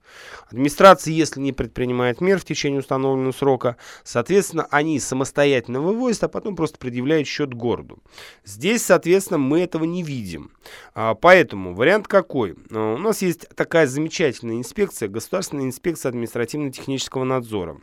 Администрация, 0.50 1.14
если 1.14 1.40
не 1.40 1.52
предпринимает 1.52 2.20
мер 2.20 2.38
в 2.38 2.44
течение 2.44 2.80
установленного 2.80 3.32
срока, 3.32 3.78
соответственно, 4.04 4.66
они 4.70 5.00
самостоятельно 5.00 5.80
вывозят, 5.80 6.24
а 6.24 6.28
потом 6.28 6.54
просто 6.54 6.78
предъявляют 6.78 7.26
счет 7.26 7.54
городу. 7.54 8.00
Здесь, 8.44 8.84
соответственно, 8.84 9.38
мы 9.38 9.60
этого 9.60 9.84
не 9.84 10.02
видим. 10.02 10.52
Поэтому 10.92 11.74
вариант 11.74 12.06
какой? 12.06 12.54
У 12.70 12.98
нас 12.98 13.22
есть 13.22 13.48
такая 13.56 13.86
замечательная 13.86 14.56
инспекция, 14.56 15.08
Государственная 15.52 15.66
инспекция 15.66 16.08
административно-технического 16.10 17.24
надзора. 17.24 17.76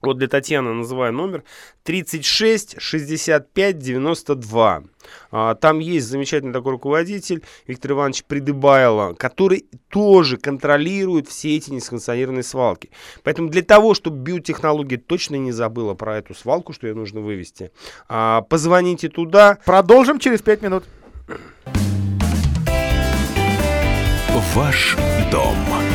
Вот 0.00 0.16
для 0.16 0.28
Татьяны 0.28 0.72
называю 0.72 1.12
номер 1.12 1.42
36 1.82 2.76
65 2.78 3.78
92. 3.78 4.82
А, 5.32 5.54
Там 5.56 5.80
есть 5.80 6.06
замечательный 6.06 6.52
такой 6.52 6.72
руководитель 6.72 7.42
Виктор 7.66 7.92
Иванович 7.92 8.24
Придыбайло, 8.24 9.14
который 9.14 9.66
тоже 9.88 10.36
контролирует 10.36 11.28
все 11.28 11.56
эти 11.56 11.70
несанкционированные 11.70 12.44
свалки. 12.44 12.90
Поэтому 13.24 13.50
для 13.50 13.62
того, 13.62 13.94
чтобы 13.94 14.18
биотехнология 14.18 14.98
точно 14.98 15.34
не 15.34 15.50
забыла 15.50 15.94
про 15.94 16.16
эту 16.16 16.34
свалку, 16.34 16.72
что 16.72 16.86
ее 16.86 16.94
нужно 16.94 17.20
вывести, 17.20 17.72
а, 18.08 18.42
позвоните 18.42 19.08
туда, 19.08 19.58
Продолжим 19.64 20.20
через 20.20 20.40
пять 20.42 20.62
минут. 20.62 20.84
Ваш 24.54 24.96
дом 25.30 25.79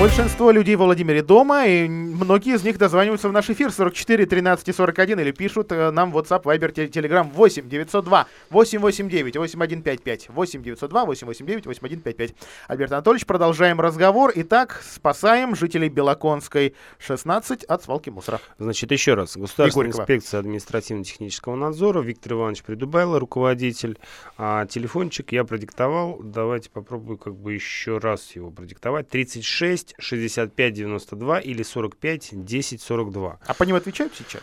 Большинство 0.00 0.50
людей 0.50 0.76
во 0.76 0.86
Владимире 0.86 1.22
дома, 1.22 1.66
и 1.66 1.86
многие 1.86 2.54
из 2.54 2.64
них 2.64 2.78
дозваниваются 2.78 3.28
в 3.28 3.32
наш 3.32 3.50
эфир 3.50 3.70
44 3.70 4.24
13 4.24 4.68
и 4.68 4.72
41 4.72 5.20
или 5.20 5.30
пишут 5.30 5.72
э, 5.72 5.90
нам 5.90 6.10
в 6.10 6.16
WhatsApp, 6.16 6.42
Viber, 6.44 6.72
Telegram 6.72 7.30
8 7.30 7.68
902 7.68 8.26
889 8.48 9.36
8155 9.36 10.28
8 10.30 10.62
902 10.62 11.04
889 11.04 11.66
8155. 11.66 12.34
Альберт 12.68 12.92
Анатольевич, 12.92 13.26
продолжаем 13.26 13.78
разговор. 13.78 14.32
Итак, 14.36 14.82
спасаем 14.82 15.54
жителей 15.54 15.90
Белоконской 15.90 16.74
16 16.98 17.64
от 17.64 17.82
свалки 17.82 18.08
мусора. 18.08 18.40
Значит, 18.58 18.92
еще 18.92 19.12
раз. 19.12 19.36
Государственная 19.36 19.88
инспекция 19.88 20.40
административно-технического 20.40 21.56
надзора. 21.56 22.00
Виктор 22.00 22.32
Иванович 22.32 22.62
Придубайло, 22.62 23.20
руководитель. 23.20 23.98
А 24.38 24.64
телефончик 24.64 25.30
я 25.32 25.44
продиктовал. 25.44 26.20
Давайте 26.22 26.70
попробую 26.70 27.18
как 27.18 27.36
бы 27.36 27.52
еще 27.52 27.98
раз 27.98 28.34
его 28.34 28.50
продиктовать. 28.50 29.06
36 29.10 29.89
65 29.98 30.74
92 30.74 31.40
или 31.40 31.62
45 31.62 32.44
10 32.44 32.82
42. 32.82 33.38
А 33.46 33.54
по 33.54 33.64
ним 33.64 33.76
отвечают 33.76 34.14
сейчас? 34.14 34.42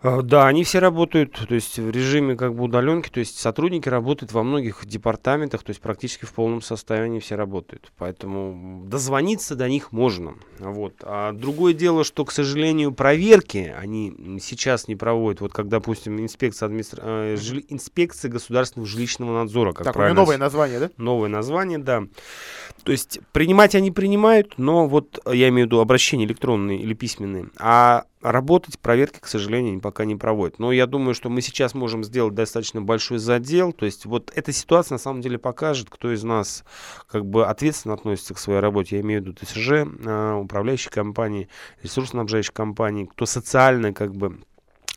А, 0.00 0.22
Да, 0.22 0.46
они 0.46 0.62
все 0.62 0.78
работают, 0.78 1.32
то 1.48 1.54
есть 1.54 1.78
в 1.78 1.90
режиме 1.90 2.36
как 2.36 2.54
бы 2.54 2.64
удаленки, 2.64 3.08
то 3.08 3.18
есть 3.18 3.38
сотрудники 3.38 3.88
работают 3.88 4.32
во 4.32 4.44
многих 4.44 4.86
департаментах, 4.86 5.64
то 5.64 5.70
есть 5.70 5.80
практически 5.80 6.24
в 6.24 6.32
полном 6.32 6.62
составе 6.62 7.02
они 7.04 7.18
все 7.18 7.34
работают. 7.34 7.92
Поэтому 7.98 8.84
дозвониться 8.86 9.56
до 9.56 9.68
них 9.68 9.90
можно. 9.90 10.34
Вот. 10.60 10.94
А 11.02 11.32
другое 11.32 11.74
дело, 11.74 12.04
что, 12.04 12.24
к 12.24 12.30
сожалению, 12.30 12.92
проверки 12.92 13.74
они 13.76 14.38
сейчас 14.40 14.86
не 14.86 14.94
проводят. 14.94 15.40
Вот 15.40 15.52
как, 15.52 15.68
допустим, 15.68 16.20
инспекция, 16.20 16.66
администра... 16.66 17.02
э, 17.04 17.36
жили- 17.36 17.66
инспекция 17.68 18.30
государственного 18.30 18.88
жилищного 18.88 19.32
надзора, 19.34 19.72
как 19.72 19.84
Так, 19.84 19.96
у 19.96 19.98
правильно 19.98 20.20
новое 20.20 20.38
название, 20.38 20.78
да? 20.78 20.90
новое 20.96 21.28
название, 21.28 21.78
да. 21.78 22.04
То 22.84 22.92
есть 22.92 23.18
принимать 23.32 23.74
они 23.74 23.90
принимают, 23.90 24.54
но 24.58 24.86
вот 24.86 25.18
э, 25.24 25.34
я 25.34 25.48
имею 25.48 25.66
в 25.66 25.70
виду 25.70 25.80
обращения 25.80 26.24
электронные 26.24 26.78
или 26.78 26.94
письменные, 26.94 27.48
а 27.58 28.04
работать 28.20 28.78
проверки, 28.78 29.18
к 29.20 29.26
сожалению, 29.26 29.80
пока 29.80 30.04
не 30.04 30.16
проводят. 30.16 30.58
Но 30.58 30.72
я 30.72 30.86
думаю, 30.86 31.14
что 31.14 31.28
мы 31.28 31.40
сейчас 31.40 31.74
можем 31.74 32.04
сделать 32.04 32.34
достаточно 32.34 32.80
большой 32.82 33.18
задел. 33.18 33.72
То 33.72 33.86
есть 33.86 34.06
вот 34.06 34.32
эта 34.34 34.52
ситуация 34.52 34.96
на 34.96 34.98
самом 34.98 35.20
деле 35.20 35.38
покажет, 35.38 35.88
кто 35.90 36.12
из 36.12 36.24
нас 36.24 36.64
как 37.06 37.26
бы 37.26 37.46
ответственно 37.46 37.94
относится 37.94 38.34
к 38.34 38.38
своей 38.38 38.60
работе. 38.60 38.96
Я 38.96 39.02
имею 39.02 39.22
в 39.22 39.26
виду 39.26 39.34
ТСЖ, 39.34 39.70
э, 39.70 40.32
управляющие 40.34 40.90
компании, 40.90 41.48
ресурсоснабжающие 41.82 42.52
компании, 42.52 43.04
кто 43.04 43.26
социально 43.26 43.92
как 43.92 44.14
бы 44.14 44.38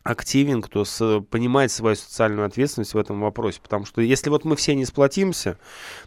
активен, 0.03 0.61
кто 0.61 0.83
с- 0.83 1.21
понимает 1.29 1.71
свою 1.71 1.95
социальную 1.95 2.45
ответственность 2.45 2.93
в 2.93 2.97
этом 2.97 3.21
вопросе. 3.21 3.59
Потому 3.61 3.85
что 3.85 4.01
если 4.01 4.29
вот 4.29 4.45
мы 4.45 4.55
все 4.55 4.75
не 4.75 4.85
сплотимся, 4.85 5.57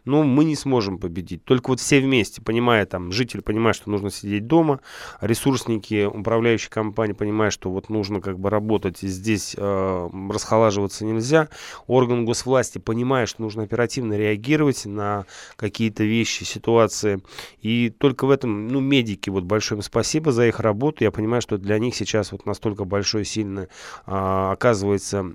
ну, 0.04 0.22
мы 0.24 0.44
не 0.44 0.56
сможем 0.56 0.98
победить. 0.98 1.44
Только 1.44 1.70
вот 1.70 1.80
все 1.80 2.00
вместе, 2.00 2.42
понимая, 2.42 2.86
там, 2.86 3.12
житель 3.12 3.42
понимает, 3.42 3.76
что 3.76 3.90
нужно 3.90 4.10
сидеть 4.10 4.46
дома, 4.46 4.80
ресурсники, 5.20 6.04
управляющие 6.06 6.70
компании 6.70 7.12
понимают, 7.12 7.54
что 7.54 7.70
вот 7.70 7.88
нужно 7.88 8.20
как 8.20 8.38
бы 8.38 8.50
работать, 8.50 9.02
и 9.04 9.08
здесь 9.08 9.54
э, 9.56 10.08
расхолаживаться 10.30 11.04
нельзя. 11.04 11.48
Орган 11.86 12.24
госвласти 12.24 12.78
понимает, 12.78 13.28
что 13.28 13.42
нужно 13.42 13.62
оперативно 13.62 14.14
реагировать 14.14 14.86
на 14.86 15.26
какие-то 15.56 16.04
вещи, 16.04 16.44
ситуации. 16.44 17.22
И 17.60 17.90
только 17.90 18.26
в 18.26 18.30
этом, 18.30 18.68
ну, 18.68 18.80
медики, 18.80 19.30
вот 19.30 19.44
большое 19.44 19.78
им 19.78 19.82
спасибо 19.82 20.32
за 20.32 20.46
их 20.46 20.60
работу. 20.60 21.04
Я 21.04 21.10
понимаю, 21.10 21.42
что 21.42 21.58
для 21.58 21.78
них 21.78 21.94
сейчас 21.94 22.32
вот 22.32 22.46
настолько 22.46 22.84
большой, 22.84 23.24
сильный 23.24 23.68
а, 24.06 24.52
оказывается 24.52 25.34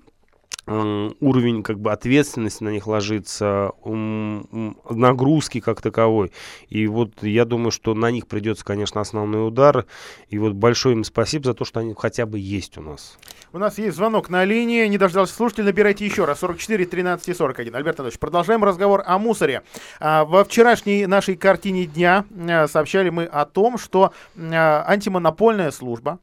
уровень 0.70 1.64
как 1.64 1.80
бы 1.80 1.92
ответственности 1.92 2.64
на 2.64 2.70
них 2.70 2.86
ложится, 2.88 3.72
нагрузки 3.84 5.60
как 5.60 5.82
таковой. 5.82 6.32
И 6.68 6.86
вот 6.88 7.24
я 7.24 7.46
думаю, 7.46 7.72
что 7.72 7.94
на 7.96 8.12
них 8.12 8.28
придется, 8.28 8.64
конечно, 8.64 9.02
основной 9.02 9.48
удар. 9.48 9.86
И 10.30 10.38
вот 10.38 10.54
большое 10.54 10.96
им 10.96 11.04
спасибо 11.04 11.46
за 11.46 11.54
то, 11.54 11.66
что 11.66 11.80
они 11.80 11.96
хотя 11.98 12.26
бы 12.26 12.38
есть 12.40 12.78
у 12.78 12.82
нас. 12.82 13.18
У 13.52 13.58
нас 13.58 13.80
есть 13.80 13.98
звонок 13.98 14.30
на 14.30 14.46
линии. 14.46 14.86
Не 14.88 14.98
дождался 14.98 15.34
слушатель. 15.34 15.64
Набирайте 15.64 16.06
еще 16.06 16.26
раз. 16.26 16.40
44 16.40 16.86
13 16.86 17.30
и 17.30 17.34
41. 17.34 17.76
Альберт 17.76 18.00
Анатольевич, 18.00 18.20
продолжаем 18.20 18.64
разговор 18.64 19.04
о 19.06 19.18
мусоре. 19.18 19.64
А, 20.00 20.24
во 20.26 20.44
вчерашней 20.44 21.08
нашей 21.08 21.36
картине 21.36 21.86
дня 21.86 22.26
а, 22.48 22.68
сообщали 22.68 23.10
мы 23.10 23.26
о 23.26 23.46
том, 23.46 23.80
что 23.80 24.14
а, 24.38 24.86
антимонопольная 24.88 25.72
служба 25.72 26.20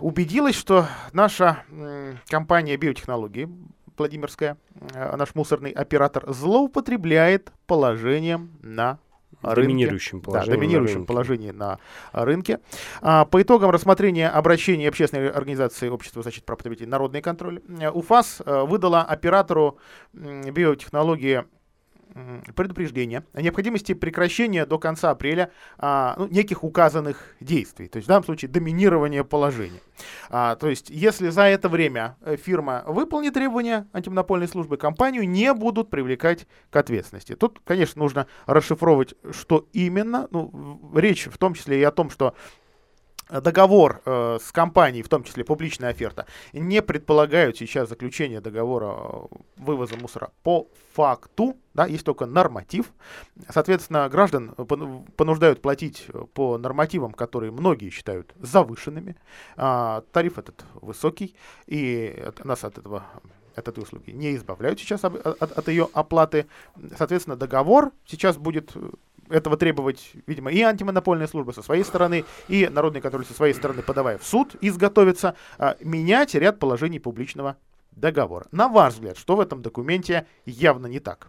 убедилась, 0.00 0.54
что 0.54 0.86
наша 1.12 1.64
компания 2.28 2.76
биотехнологии 2.76 3.48
Владимирская, 4.00 4.56
а, 4.94 5.14
наш 5.18 5.34
мусорный 5.34 5.72
оператор, 5.72 6.24
злоупотребляет 6.32 7.52
положением 7.66 8.52
на 8.62 8.98
рынке. 9.42 9.62
Доминирующим 9.62 10.20
Да, 10.20 10.24
положением 10.24 10.50
на 10.50 10.56
доминирующем 10.56 10.94
рынке. 10.96 11.06
положении 11.06 11.50
на 11.50 11.78
а, 12.12 12.24
рынке. 12.24 12.60
А, 13.02 13.26
По 13.26 13.42
итогам 13.42 13.70
рассмотрения 13.70 14.30
обращений 14.30 14.88
общественной 14.88 15.28
организации 15.28 15.90
Общества 15.90 16.22
защиты 16.22 16.46
прав 16.46 16.58
потребителей 16.58 16.86
«Народный 16.88 17.20
контроль», 17.20 17.60
э, 17.78 17.90
УФАС 17.90 18.40
э, 18.44 18.62
выдала 18.64 19.02
оператору 19.02 19.76
биотехнологии 20.14 21.44
предупреждение 22.54 23.24
о 23.32 23.42
необходимости 23.42 23.94
прекращения 23.94 24.66
до 24.66 24.78
конца 24.78 25.10
апреля 25.10 25.50
а, 25.78 26.14
ну, 26.18 26.26
неких 26.28 26.64
указанных 26.64 27.34
действий, 27.40 27.88
то 27.88 27.96
есть 27.96 28.06
в 28.06 28.08
данном 28.08 28.24
случае 28.24 28.50
доминирование 28.50 29.24
положения. 29.24 29.80
А, 30.28 30.56
то 30.56 30.68
есть 30.68 30.90
если 30.90 31.28
за 31.28 31.42
это 31.42 31.68
время 31.68 32.16
э, 32.22 32.36
фирма 32.36 32.82
выполнит 32.86 33.34
требования 33.34 33.86
антимонопольной 33.92 34.48
службы, 34.48 34.76
компанию 34.76 35.28
не 35.28 35.52
будут 35.54 35.90
привлекать 35.90 36.46
к 36.70 36.76
ответственности. 36.76 37.34
Тут, 37.34 37.60
конечно, 37.64 38.00
нужно 38.00 38.26
расшифровывать, 38.46 39.14
что 39.30 39.68
именно. 39.72 40.28
Ну, 40.30 40.90
речь 40.94 41.26
в 41.26 41.38
том 41.38 41.54
числе 41.54 41.80
и 41.80 41.82
о 41.82 41.90
том, 41.90 42.10
что 42.10 42.34
договор 43.30 44.02
э, 44.04 44.38
с 44.42 44.50
компанией, 44.52 45.02
в 45.02 45.08
том 45.08 45.22
числе 45.24 45.44
публичная 45.44 45.90
оферта, 45.90 46.26
не 46.52 46.82
предполагают 46.82 47.56
сейчас 47.56 47.88
заключение 47.88 48.40
договора 48.40 48.96
э, 48.98 49.36
вывоза 49.56 49.96
мусора 49.96 50.30
по 50.42 50.66
факту, 50.94 51.56
да, 51.74 51.86
есть 51.86 52.04
только 52.04 52.26
норматив. 52.26 52.86
Соответственно, 53.48 54.08
граждан 54.08 54.50
пон- 54.56 55.08
понуждают 55.12 55.62
платить 55.62 56.06
э, 56.08 56.24
по 56.34 56.58
нормативам, 56.58 57.12
которые 57.12 57.52
многие 57.52 57.90
считают 57.90 58.34
завышенными. 58.40 59.16
А, 59.56 60.02
тариф 60.12 60.38
этот 60.38 60.64
высокий, 60.74 61.36
и 61.66 62.22
от- 62.26 62.44
нас 62.44 62.64
от 62.64 62.78
этого 62.78 63.04
от 63.56 63.68
этой 63.68 63.82
услуги 63.82 64.10
не 64.10 64.36
избавляют 64.36 64.78
сейчас 64.78 65.04
об- 65.04 65.16
от, 65.16 65.42
от 65.42 65.68
ее 65.68 65.88
оплаты. 65.92 66.46
Соответственно, 66.96 67.36
договор 67.36 67.92
сейчас 68.06 68.36
будет 68.36 68.72
этого 69.30 69.56
требовать, 69.56 70.12
видимо, 70.26 70.50
и 70.50 70.60
антимонопольная 70.60 71.26
служба 71.26 71.52
со 71.52 71.62
своей 71.62 71.84
стороны, 71.84 72.24
и 72.48 72.68
народный 72.68 73.00
контроль 73.00 73.24
со 73.24 73.34
своей 73.34 73.54
стороны, 73.54 73.82
подавая 73.82 74.18
в 74.18 74.24
суд, 74.26 74.56
изготовиться, 74.60 75.34
а, 75.58 75.76
менять 75.80 76.34
ряд 76.34 76.58
положений 76.58 77.00
публичного 77.00 77.56
договора. 77.92 78.46
На 78.52 78.68
ваш 78.68 78.94
взгляд, 78.94 79.18
что 79.18 79.36
в 79.36 79.40
этом 79.40 79.62
документе 79.62 80.26
явно 80.46 80.86
не 80.86 81.00
так? 81.00 81.28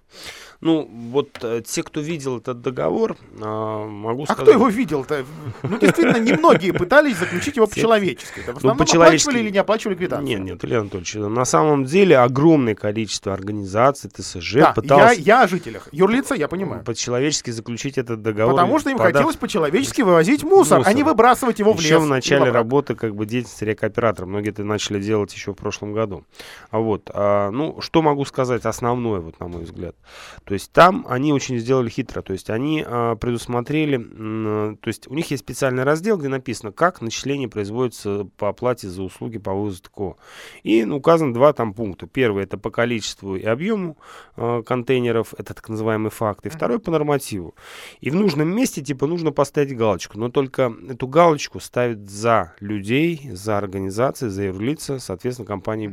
Ну, 0.61 0.87
вот 1.11 1.39
э, 1.41 1.63
те, 1.65 1.81
кто 1.81 2.01
видел 2.01 2.37
этот 2.37 2.61
договор, 2.61 3.17
а, 3.41 3.87
могу 3.87 4.23
А 4.23 4.25
сказать... 4.25 4.43
кто 4.43 4.51
его 4.51 4.67
видел-то? 4.69 5.25
Ну, 5.63 5.79
действительно, 5.79 6.17
немногие 6.17 6.71
пытались 6.71 7.17
заключить 7.17 7.55
его 7.55 7.65
по-человечески. 7.65 8.41
В 8.41 8.49
основном 8.49 8.77
Ну, 8.77 8.83
по-человечески- 8.83 9.23
оплачивали 9.23 9.39
или 9.39 9.49
не 9.49 9.57
оплачивали 9.57 9.95
квитанцию? 9.95 10.27
Нет, 10.27 10.39
нет, 10.39 10.63
Илья 10.65 10.81
Анатольевич, 10.81 11.15
на 11.15 11.45
самом 11.45 11.85
деле 11.85 12.19
огромное 12.19 12.75
количество 12.75 13.33
организаций 13.33 14.09
ТСЖ 14.11 14.53
Да, 14.53 14.59
я, 14.59 14.73
пыталось 14.73 15.17
я 15.17 15.41
о 15.43 15.47
жителях. 15.47 15.87
Юрлица 15.91 16.35
я 16.35 16.47
понимаю. 16.47 16.83
по-человечески 16.83 17.49
заключить 17.49 17.97
этот 17.97 18.21
договор. 18.21 18.53
Потому 18.53 18.79
что 18.79 18.91
им 18.91 18.99
хотелось 18.99 19.35
по-человечески 19.37 20.01
вывозить 20.01 20.43
мусор, 20.43 20.83
а 20.85 20.93
не 20.93 21.03
выбрасывать 21.03 21.57
его 21.59 21.73
в 21.73 21.77
лес. 21.77 21.85
Еще 21.85 21.99
в 21.99 22.05
начале 22.05 22.51
работы 22.51 22.93
как 22.95 23.15
бы 23.15 23.25
деятельности 23.25 23.63
рекооператора. 23.63 24.27
Многие 24.27 24.49
это 24.51 24.63
начали 24.63 25.01
делать 25.01 25.33
еще 25.33 25.53
в 25.53 25.55
прошлом 25.55 25.93
году. 25.93 26.23
А 26.69 26.79
вот, 26.79 27.09
а, 27.13 27.51
ну, 27.51 27.81
что 27.81 28.01
могу 28.01 28.25
сказать 28.25 28.65
основное, 28.65 29.19
вот 29.19 29.39
на 29.39 29.47
мой 29.47 29.63
взгляд. 29.63 29.95
То 30.43 30.53
есть 30.53 30.71
там 30.71 31.05
они 31.09 31.33
очень 31.33 31.57
сделали 31.57 31.89
хитро. 31.89 32.21
То 32.21 32.33
есть 32.33 32.49
они 32.49 32.83
а, 32.85 33.15
предусмотрели, 33.15 33.97
то 33.97 34.87
есть 34.87 35.07
у 35.07 35.13
них 35.13 35.31
есть 35.31 35.43
специальный 35.43 35.83
раздел, 35.83 36.17
где 36.17 36.27
написано, 36.27 36.71
как 36.71 37.01
начисление 37.01 37.49
производится 37.49 38.27
по 38.37 38.49
оплате 38.49 38.87
за 38.87 39.03
услуги 39.03 39.37
по 39.37 39.53
вывозу 39.53 39.81
ТКО. 39.83 40.15
И 40.63 40.83
указано 40.83 41.33
два 41.33 41.53
там 41.53 41.73
пункта. 41.73 42.07
Первый 42.07 42.43
это 42.43 42.57
по 42.57 42.69
количеству 42.69 43.35
и 43.35 43.43
объему 43.43 43.97
а, 44.35 44.61
контейнеров, 44.63 45.33
это 45.37 45.53
так 45.53 45.67
называемый 45.69 46.11
факт. 46.11 46.45
И 46.45 46.49
второй 46.49 46.79
по 46.79 46.91
нормативу. 46.91 47.55
И 47.99 48.09
в 48.09 48.15
нужном 48.15 48.49
месте, 48.49 48.81
типа, 48.81 49.07
нужно 49.07 49.31
поставить 49.31 49.75
галочку. 49.75 50.17
Но 50.17 50.29
только 50.29 50.73
эту 50.89 51.07
галочку 51.07 51.59
ставят 51.59 52.09
за 52.09 52.53
людей, 52.59 53.29
за 53.31 53.57
организации, 53.57 54.29
за 54.29 54.43
юрлица, 54.43 54.99
соответственно, 54.99 55.47
компании 55.47 55.87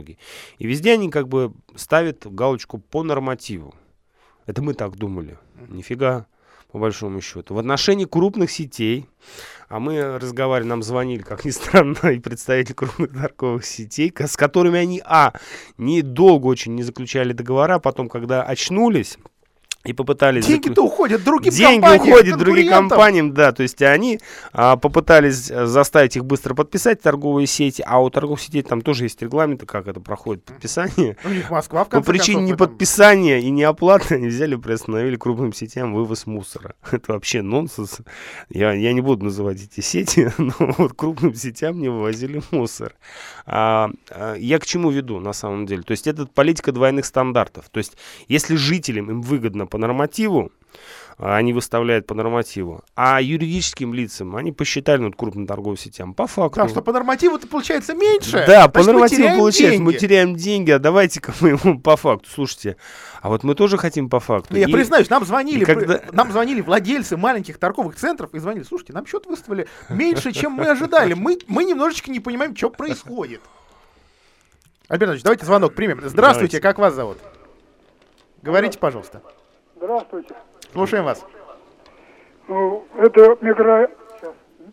биотехнологий. 0.00 0.18
И 0.58 0.66
везде 0.66 0.92
они 0.92 1.10
как 1.10 1.28
бы 1.28 1.52
ставят 1.76 2.26
галочку 2.26 2.78
по 2.78 3.02
нормативу. 3.02 3.74
Это 4.46 4.62
мы 4.62 4.74
так 4.74 4.96
думали. 4.96 5.38
Нифига, 5.68 6.26
по 6.72 6.78
большому 6.78 7.20
счету. 7.20 7.54
В 7.54 7.58
отношении 7.58 8.04
крупных 8.04 8.50
сетей, 8.50 9.06
а 9.68 9.78
мы 9.78 10.18
разговаривали, 10.18 10.68
нам 10.68 10.82
звонили, 10.82 11.22
как 11.22 11.44
ни 11.44 11.50
странно, 11.52 12.08
и 12.08 12.18
представители 12.18 12.74
крупных 12.74 13.12
торговых 13.12 13.64
сетей, 13.64 14.12
с 14.16 14.36
которыми 14.36 14.78
они, 14.78 15.02
а, 15.04 15.32
недолго 15.78 16.46
очень 16.46 16.74
не 16.74 16.82
заключали 16.82 17.32
договора, 17.32 17.78
потом, 17.78 18.08
когда 18.08 18.42
очнулись 18.42 19.18
и 19.84 19.94
попытались... 19.94 20.46
Деньги-то 20.46 20.84
уходят 20.84 21.24
другим 21.24 21.52
Деньги 21.52 21.80
компаниям, 21.80 22.12
уходят 22.12 22.38
другим 22.38 22.68
компаниям, 22.68 23.34
да, 23.34 23.52
то 23.52 23.62
есть 23.62 23.80
они 23.80 24.20
а, 24.52 24.76
попытались 24.76 25.50
а, 25.50 25.64
заставить 25.66 26.16
их 26.16 26.24
быстро 26.26 26.54
подписать 26.54 27.00
торговые 27.00 27.46
сети, 27.46 27.82
а 27.86 28.02
у 28.02 28.10
торговых 28.10 28.42
сетей 28.42 28.62
там 28.62 28.82
тоже 28.82 29.04
есть 29.04 29.22
регламенты, 29.22 29.64
как 29.64 29.88
это 29.88 29.98
проходит 29.98 30.44
подписание. 30.44 31.16
У 31.24 31.30
них 31.30 31.50
Москва, 31.50 31.84
в 31.84 31.88
По 31.88 31.92
конце 31.92 32.10
причине 32.10 32.40
концов, 32.40 32.50
в 32.50 32.52
этом- 32.52 32.66
неподписания 32.66 33.38
и 33.38 33.48
неоплаты 33.48 34.14
они 34.16 34.28
взяли, 34.28 34.56
приостановили 34.56 35.16
крупным 35.16 35.54
сетям 35.54 35.94
вывоз 35.94 36.26
мусора. 36.26 36.74
Это 36.90 37.14
вообще 37.14 37.40
нонсенс. 37.40 38.00
Я, 38.50 38.72
я 38.72 38.92
не 38.92 39.00
буду 39.00 39.24
называть 39.24 39.62
эти 39.62 39.80
сети, 39.80 40.30
но 40.38 40.52
вот 40.58 40.92
крупным 40.92 41.34
сетям 41.34 41.78
не 41.80 41.88
вывозили 41.88 42.42
мусор. 42.50 42.94
А, 43.46 43.90
а, 44.10 44.34
я 44.34 44.58
к 44.58 44.66
чему 44.66 44.90
веду 44.90 45.20
на 45.20 45.32
самом 45.32 45.64
деле? 45.64 45.82
То 45.84 45.92
есть 45.92 46.06
это 46.06 46.26
политика 46.26 46.70
двойных 46.70 47.06
стандартов. 47.06 47.70
То 47.70 47.78
есть 47.78 47.96
если 48.28 48.56
жителям 48.56 49.10
им 49.10 49.22
выгодно 49.22 49.69
по 49.70 49.78
нормативу, 49.78 50.52
а, 51.18 51.36
они 51.36 51.52
выставляют 51.52 52.06
по 52.06 52.14
нормативу. 52.14 52.82
А 52.96 53.20
юридическим 53.20 53.92
лицам 53.94 54.36
они 54.36 54.52
посчитали, 54.52 55.00
ну, 55.02 55.12
крупным 55.12 55.46
торговым 55.46 55.76
сетям, 55.76 56.14
по 56.14 56.26
факту. 56.26 56.50
Потому 56.50 56.68
что 56.70 56.82
по 56.82 56.92
нормативу-то 56.92 57.46
получается 57.46 57.94
меньше. 57.94 58.44
Да, 58.46 58.68
по 58.68 58.82
нормативу 58.82 59.28
получается, 59.36 59.76
деньги. 59.78 59.82
мы 59.82 59.92
теряем 59.94 60.34
деньги, 60.34 60.70
а 60.70 60.78
давайте-ка 60.78 61.32
мы 61.40 61.50
ему 61.50 61.78
по 61.80 61.96
факту. 61.96 62.28
Слушайте, 62.32 62.76
а 63.20 63.28
вот 63.28 63.44
мы 63.44 63.54
тоже 63.54 63.76
хотим 63.76 64.08
по 64.08 64.18
факту. 64.18 64.48
Ну, 64.50 64.58
я 64.58 64.66
И- 64.66 64.72
признаюсь, 64.72 65.10
нам 65.10 65.24
звонили, 65.24 65.64
когда- 65.64 65.98
при- 65.98 66.14
нам 66.16 66.32
звонили 66.32 66.60
владельцы 66.62 67.16
маленьких 67.16 67.58
торговых 67.58 67.96
центров 67.96 68.34
и 68.34 68.38
звонили, 68.38 68.64
слушайте, 68.64 68.92
нам 68.94 69.06
счет 69.06 69.26
выставили 69.26 69.66
меньше, 69.88 70.32
чем 70.32 70.52
мы 70.52 70.66
ожидали. 70.70 71.14
Мы, 71.14 71.38
мы 71.48 71.64
немножечко 71.64 72.10
не 72.10 72.20
понимаем, 72.20 72.56
что 72.56 72.70
происходит. 72.70 73.40
Альберт 74.88 75.10
Ильич, 75.12 75.22
давайте 75.22 75.44
звонок 75.46 75.74
примем. 75.74 76.00
Здравствуйте, 76.04 76.58
Давайте. 76.58 76.60
как 76.60 76.78
вас 76.78 76.94
зовут? 76.94 77.18
Говорите, 78.42 78.78
пожалуйста. 78.78 79.22
Здравствуйте. 79.82 80.34
Слушаем 80.74 81.06
вас. 81.06 81.26
Ну, 82.48 82.84
это 82.98 83.38
микро... 83.40 83.90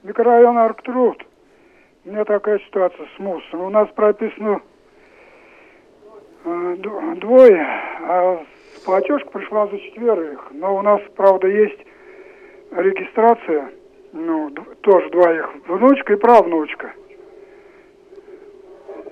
микрорайон 0.03 0.57
Арктруд. 0.57 1.25
У 2.03 2.09
меня 2.09 2.25
такая 2.25 2.59
ситуация 2.59 3.07
с 3.15 3.19
мусором. 3.19 3.67
У 3.67 3.69
нас 3.69 3.87
прописано 3.95 4.61
э, 6.43 6.75
двое, 7.21 7.65
а 8.01 8.43
платежка 8.83 9.29
пришла 9.29 9.67
за 9.67 9.79
четверых. 9.79 10.51
Но 10.51 10.75
у 10.75 10.81
нас, 10.81 10.99
правда, 11.15 11.47
есть 11.47 11.79
регистрация, 12.71 13.71
ну, 14.11 14.49
тоже 14.81 15.09
двоих, 15.11 15.49
внучка 15.69 16.13
и 16.13 16.17
правнучка. 16.17 16.91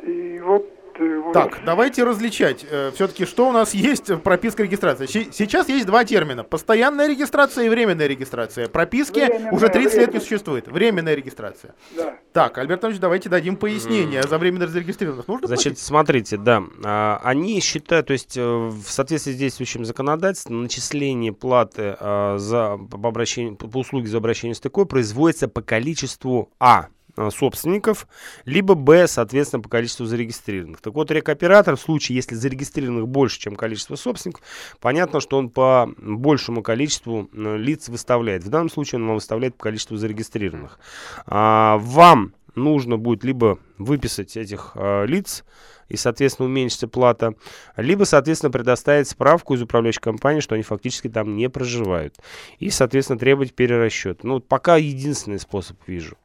И 0.04 0.42
вот... 0.44 0.75
э, 1.00 1.20
вот 1.20 1.34
Так, 1.34 1.60
давайте 1.66 2.04
различать. 2.04 2.66
Все-таки 2.94 3.26
что 3.26 3.50
у 3.50 3.52
нас 3.52 3.74
есть 3.74 4.10
в 4.10 4.20
прописке 4.20 4.64
регистрации? 4.64 5.06
Сейчас 5.06 5.70
есть 5.70 5.86
два 5.86 6.04
термина. 6.06 6.44
Постоянная 6.44 7.08
регистрация 7.08 7.66
и 7.66 7.70
временная 7.70 8.08
регистрация. 8.08 8.68
Прописки 8.68 9.20
Временная, 9.20 9.52
уже 9.52 9.70
30 9.70 9.84
лет 9.84 9.94
не 9.94 9.98
временная. 10.06 10.22
существует. 10.22 10.68
Временная 10.68 11.16
регистрация. 11.16 11.76
Да. 11.96 12.16
Так, 12.34 12.58
Альберт 12.58 12.84
Ильич, 12.84 13.00
давайте 13.00 13.30
дадим 13.30 13.56
пояснение. 13.58 14.24
За 14.24 14.38
временно 14.38 14.68
зарегистрированных 14.68 15.28
нужно 15.28 15.48
Значит, 15.48 15.64
платить? 15.74 15.80
смотрите, 15.80 16.38
да, 16.38 16.64
а, 16.84 17.20
они 17.24 17.60
считают, 17.62 18.08
то 18.08 18.14
есть 18.14 18.38
э, 18.38 18.42
в 18.42 18.84
соответствии 18.88 19.32
с 19.34 19.36
действующим 19.38 19.86
законодательством, 19.86 20.64
начисление 20.64 21.32
платы 21.34 21.96
а, 22.00 22.38
за 22.38 22.78
по 22.78 23.08
обращению, 23.10 23.56
по 23.56 23.78
услуге 23.78 24.08
за 24.08 24.18
обращение 24.18 24.56
с 24.56 24.60
такой 24.60 24.86
производится 24.86 25.48
по 25.48 25.62
количеству 25.62 26.50
а, 26.60 26.88
собственников, 27.32 28.08
либо 28.46 28.76
Б, 28.76 29.08
соответственно, 29.08 29.62
по 29.62 29.70
количеству 29.70 30.06
зарегистрированных. 30.06 30.82
Так 30.82 30.94
вот, 30.94 31.12
рекоператор 31.12 31.76
в 31.76 31.82
случае, 31.82 32.18
если 32.18 32.36
зарегистрированных 32.36 33.08
больше, 33.08 33.40
чем 33.40 33.56
количество 33.56 33.96
собственников, 33.96 34.44
понятно, 34.80 35.20
что 35.20 35.38
он 35.38 35.50
по 35.50 35.90
большему 35.98 36.62
количеству 36.62 37.30
м, 37.34 37.58
лиц 37.58 37.90
выставляет. 37.90 38.44
В 38.44 38.50
данном 38.50 38.70
случае 38.70 39.00
он 39.00 39.08
вам 39.08 39.16
выставляет 39.16 39.56
по 39.56 39.64
количеству 39.64 39.98
зарегистрированных. 39.98 40.80
А, 41.26 41.78
вам 41.80 42.34
нужно 42.56 42.98
будет 42.98 43.24
либо 43.24 43.60
выписать 43.78 44.38
этих 44.38 44.72
а, 44.76 45.06
лиц, 45.06 45.44
и, 45.88 45.98
соответственно, 45.98 46.48
уменьшится 46.48 46.88
плата, 46.88 47.36
либо, 47.78 48.06
соответственно, 48.06 48.52
предоставить 48.52 49.08
справку 49.08 49.54
из 49.54 49.62
управляющей 49.62 50.02
компании, 50.02 50.40
что 50.40 50.56
они 50.56 50.64
фактически 50.64 51.10
там 51.10 51.36
не 51.36 51.50
проживают. 51.50 52.16
И, 52.60 52.70
соответственно, 52.70 53.20
требовать 53.20 53.54
перерасчет. 53.54 54.24
Ну, 54.24 54.36
вот 54.36 54.48
пока 54.48 54.78
единственный 54.78 55.40
способ 55.40 55.78
вижу. 55.88 56.18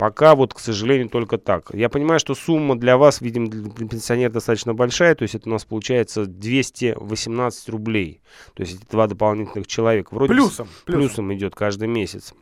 Пока 0.00 0.34
вот, 0.34 0.54
к 0.54 0.60
сожалению, 0.60 1.10
только 1.10 1.36
так. 1.36 1.74
Я 1.74 1.90
понимаю, 1.90 2.18
что 2.20 2.34
сумма 2.34 2.74
для 2.74 2.96
вас, 2.96 3.20
видимо, 3.20 3.48
для 3.50 3.86
пенсионера 3.86 4.32
достаточно 4.32 4.72
большая, 4.72 5.14
то 5.14 5.24
есть 5.24 5.34
это 5.34 5.50
у 5.50 5.52
нас 5.52 5.66
получается 5.66 6.24
218 6.24 7.68
рублей. 7.68 8.22
То 8.54 8.62
есть 8.62 8.76
это 8.76 8.90
два 8.90 9.08
дополнительных 9.08 9.66
человека. 9.66 10.14
Вроде 10.14 10.32
Плюсом, 10.32 10.68
плюсом. 10.86 11.02
плюсом 11.02 11.34
идет 11.34 11.54
каждый 11.54 11.86
месяц. 11.86 12.32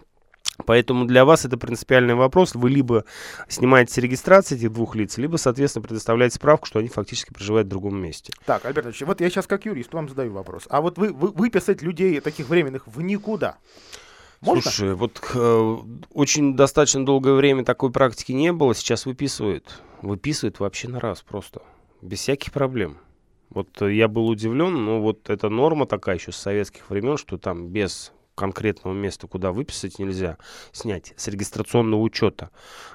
Поэтому 0.67 1.05
для 1.05 1.25
вас 1.25 1.47
это 1.47 1.59
принципиальный 1.59 2.15
вопрос. 2.15 2.55
Вы 2.55 2.71
либо 2.71 3.05
снимаете 3.49 3.93
с 3.93 3.99
регистрации 3.99 4.55
этих 4.55 4.73
двух 4.73 4.95
лиц, 4.95 5.19
либо, 5.19 5.37
соответственно, 5.37 5.83
предоставляете 5.85 6.37
справку, 6.37 6.67
что 6.69 6.79
они 6.79 6.87
фактически 6.87 7.33
проживают 7.33 7.67
в 7.67 7.71
другом 7.71 8.01
месте. 8.01 8.33
Так, 8.47 8.67
Альберт 8.67 8.87
Ильич, 8.87 9.01
вот 9.03 9.21
я 9.21 9.29
сейчас 9.31 9.49
как 9.49 9.65
юрист 9.67 9.93
вам 9.93 10.09
задаю 10.09 10.31
вопрос. 10.33 10.69
А 10.71 10.81
вот 10.81 10.97
вы, 10.97 11.13
вы 11.13 11.33
выписать 11.33 11.83
людей 11.83 12.21
таких 12.21 12.49
временных 12.49 12.87
в 12.87 13.01
никуда? 13.01 13.57
Можно? 14.41 14.63
Слушай, 14.63 14.95
вот 14.95 15.21
э, 15.35 15.77
очень 16.13 16.57
достаточно 16.57 17.05
долгое 17.05 17.35
время 17.35 17.65
такой 17.65 17.91
практики 17.91 18.33
не 18.33 18.53
было. 18.53 18.75
Сейчас 18.75 19.05
выписывают. 19.07 19.83
Выписывают 20.03 20.61
вообще 20.61 20.89
на 20.89 21.01
раз 21.01 21.23
просто. 21.23 21.63
Без 22.03 22.21
всяких 22.21 22.53
проблем. 22.53 22.99
Вот 23.51 23.83
э, 23.83 23.93
я 23.95 24.07
был 24.07 24.29
удивлен, 24.29 24.85
но 24.85 25.01
вот 25.01 25.29
эта 25.29 25.49
норма 25.49 25.87
такая 25.87 26.17
еще 26.17 26.31
с 26.31 26.37
советских 26.37 26.89
времен, 26.89 27.17
что 27.17 27.37
там 27.37 27.69
без 27.69 28.13
конкретного 28.39 28.95
места, 28.95 29.27
куда 29.27 29.53
выписать 29.53 29.99
нельзя, 29.99 30.39
снять 30.73 31.13
с 31.17 31.29
регистрационного 31.29 32.01
учета 32.01 32.51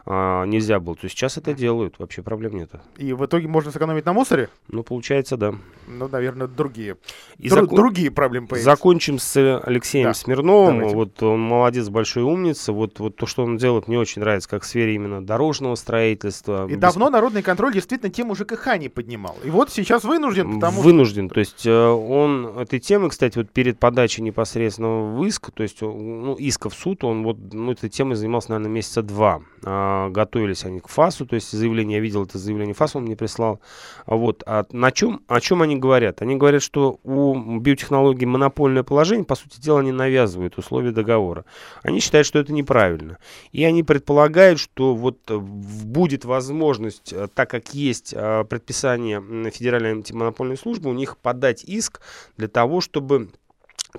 а, 0.05 0.45
нельзя 0.45 0.79
было. 0.79 0.95
То 0.95 1.05
есть 1.05 1.15
сейчас 1.17 1.37
это 1.37 1.53
делают, 1.53 1.99
вообще 1.99 2.21
проблем 2.21 2.55
нет. 2.57 2.71
И 2.97 3.13
в 3.13 3.25
итоге 3.25 3.47
можно 3.47 3.71
сэкономить 3.71 4.05
на 4.05 4.13
мусоре? 4.13 4.49
Ну, 4.67 4.83
получается, 4.83 5.37
да. 5.37 5.53
Ну, 5.87 6.07
наверное, 6.07 6.47
другие. 6.47 6.97
И 7.37 7.47
Дру- 7.49 7.61
закон- 7.61 7.75
Другие 7.77 8.09
проблемы 8.11 8.47
появятся. 8.47 8.71
Закончим 8.71 9.19
с 9.19 9.59
Алексеем 9.63 10.05
Да, 10.07 10.13
Смирновым. 10.13 10.75
давайте. 10.79 10.95
Вот 10.95 11.23
он 11.23 11.41
молодец, 11.41 11.89
большой 11.89 12.23
умница. 12.23 12.71
Вот, 12.71 12.99
вот 12.99 13.15
то, 13.17 13.25
что 13.25 13.43
он 13.43 13.57
делает, 13.57 13.87
мне 13.87 13.99
очень 13.99 14.21
нравится, 14.21 14.49
как 14.49 14.63
в 14.63 14.65
сфере 14.65 14.95
именно 14.95 15.23
дорожного 15.25 15.75
строительства. 15.75 16.65
И 16.67 16.71
Бес- 16.71 16.79
давно 16.79 17.09
народный 17.09 17.41
контроль 17.41 17.73
действительно 17.73 18.11
тему 18.11 18.35
ЖКХ 18.35 18.77
не 18.77 18.89
поднимал. 18.89 19.35
И 19.43 19.49
вот 19.49 19.69
сейчас 19.71 20.03
вынужден, 20.03 20.55
потому 20.55 20.77
что... 20.77 20.83
Вынужден. 20.83 21.29
То 21.29 21.39
есть 21.39 21.65
э, 21.65 21.71
он 21.87 22.57
этой 22.57 22.79
темы, 22.79 23.09
кстати, 23.09 23.37
вот 23.37 23.49
перед 23.49 23.79
подачей 23.79 24.23
непосредственного 24.23 25.11
в 25.15 25.15
иск, 25.33 25.51
то 25.51 25.63
есть 25.63 25.81
ну, 25.81 26.35
иска 26.35 26.69
в 26.69 26.73
суд, 26.73 27.03
он 27.03 27.23
вот 27.23 27.37
ну, 27.51 27.71
этой 27.71 27.89
темой 27.89 28.15
занимался, 28.15 28.51
наверное, 28.51 28.71
месяца 28.71 29.01
два. 29.01 29.41
А, 29.65 30.09
готовились 30.09 30.65
они 30.65 30.79
к 30.79 30.87
ФАСу, 30.87 31.25
то 31.25 31.35
есть 31.35 31.51
заявление, 31.51 31.97
я 31.97 32.01
видел 32.01 32.23
это 32.23 32.37
заявление 32.37 32.73
ФАС, 32.73 32.95
он 32.95 33.03
мне 33.03 33.15
прислал. 33.15 33.59
А 34.05 34.15
Вот. 34.15 34.43
А 34.45 34.65
на 34.71 34.91
чем, 34.91 35.21
о 35.27 35.39
чем 35.41 35.61
они 35.61 35.75
говорят? 35.75 36.21
Они 36.21 36.35
говорят, 36.35 36.61
что 36.61 36.99
у 37.03 37.59
биотехнологии 37.59 38.25
монопольное 38.25 38.83
положение, 38.83 39.25
по 39.25 39.35
сути 39.35 39.59
дела, 39.59 39.79
они 39.79 39.91
навязывают 39.91 40.57
условия 40.57 40.91
договора. 40.91 41.45
Они 41.81 41.99
считают, 41.99 42.27
что 42.27 42.39
это 42.39 42.53
неправильно. 42.53 43.17
И 43.51 43.63
они 43.63 43.83
предполагают, 43.83 44.59
что 44.59 44.95
вот 44.95 45.19
будет 45.31 46.25
возможность, 46.25 47.13
э, 47.13 47.27
так 47.33 47.49
как 47.49 47.73
есть 47.73 48.13
э, 48.15 48.43
предписание 48.45 49.21
Федеральной 49.51 49.91
антимонопольной 49.91 50.57
службы, 50.57 50.89
у 50.89 50.93
них 50.93 51.17
подать 51.17 51.63
иск 51.63 52.01
для 52.37 52.47
того, 52.47 52.81
чтобы 52.81 53.29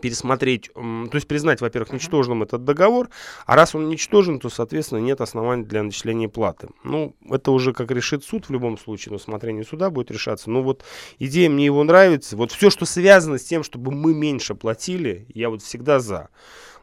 пересмотреть, 0.01 0.71
то 0.75 1.11
есть 1.13 1.29
признать, 1.29 1.61
во-первых, 1.61 1.93
ничтожным 1.93 2.43
этот 2.43 2.65
договор, 2.65 3.11
а 3.47 3.55
раз 3.55 3.77
он 3.77 3.89
ничтожен, 3.89 4.41
то, 4.41 4.49
соответственно, 4.49 4.99
нет 4.99 5.21
оснований 5.21 5.65
для 5.65 5.85
начисления 5.85 6.29
платы. 6.29 6.69
Ну, 6.83 7.15
это 7.31 7.53
уже 7.53 7.73
как 7.73 7.93
решит 7.93 8.25
суд 8.25 8.49
в 8.49 8.51
любом 8.51 8.77
случае, 8.77 9.13
на 9.13 9.17
усмотрение 9.17 9.65
суда 9.65 9.91
будет 9.91 10.11
решаться. 10.11 10.51
Но 10.51 10.63
вот 10.65 10.83
идея 11.21 11.49
мне 11.49 11.67
его 11.67 11.85
нравится. 11.85 12.37
Вот 12.37 12.51
все, 12.51 12.71
что 12.71 12.87
связано 12.87 13.39
с 13.39 13.45
тем, 13.45 13.63
чтобы 13.63 13.93
мы 13.93 14.15
меньше 14.15 14.57
платили, 14.57 15.27
я 15.33 15.49
вот 15.49 15.63
всегда 15.63 16.01
за. 16.01 16.29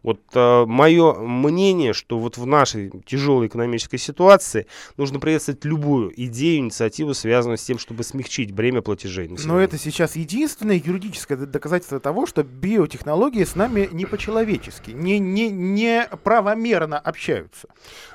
Вот 0.04 0.20
мое 0.34 1.14
мнение, 1.14 1.94
что 1.94 2.18
вот 2.18 2.38
в 2.38 2.46
нашей 2.48 2.92
тяжелой 3.06 3.48
экономической 3.48 3.98
ситуации 3.98 4.66
нужно 4.98 5.20
приветствовать 5.20 5.64
любую 5.64 6.12
идею, 6.26 6.58
инициативу, 6.60 7.14
связанную 7.14 7.58
с 7.58 7.64
тем, 7.64 7.78
чтобы 7.78 8.04
смягчить 8.04 8.52
бремя 8.52 8.82
платежей. 8.82 9.28
Но 9.28 9.36
населения. 9.36 9.64
это 9.64 9.78
сейчас 9.78 10.16
единственное 10.16 10.76
юридическое 10.84 11.38
доказательство 11.38 12.00
того, 12.00 12.26
что 12.26 12.44
биотехнологии 12.44 13.44
с 13.44 13.56
нами 13.56 13.90
не 13.92 14.06
по-человечески, 14.06 14.90
не, 14.92 15.20
не, 15.20 15.50
не 15.50 16.08
правомерно 16.24 16.98
общаются. 16.98 17.68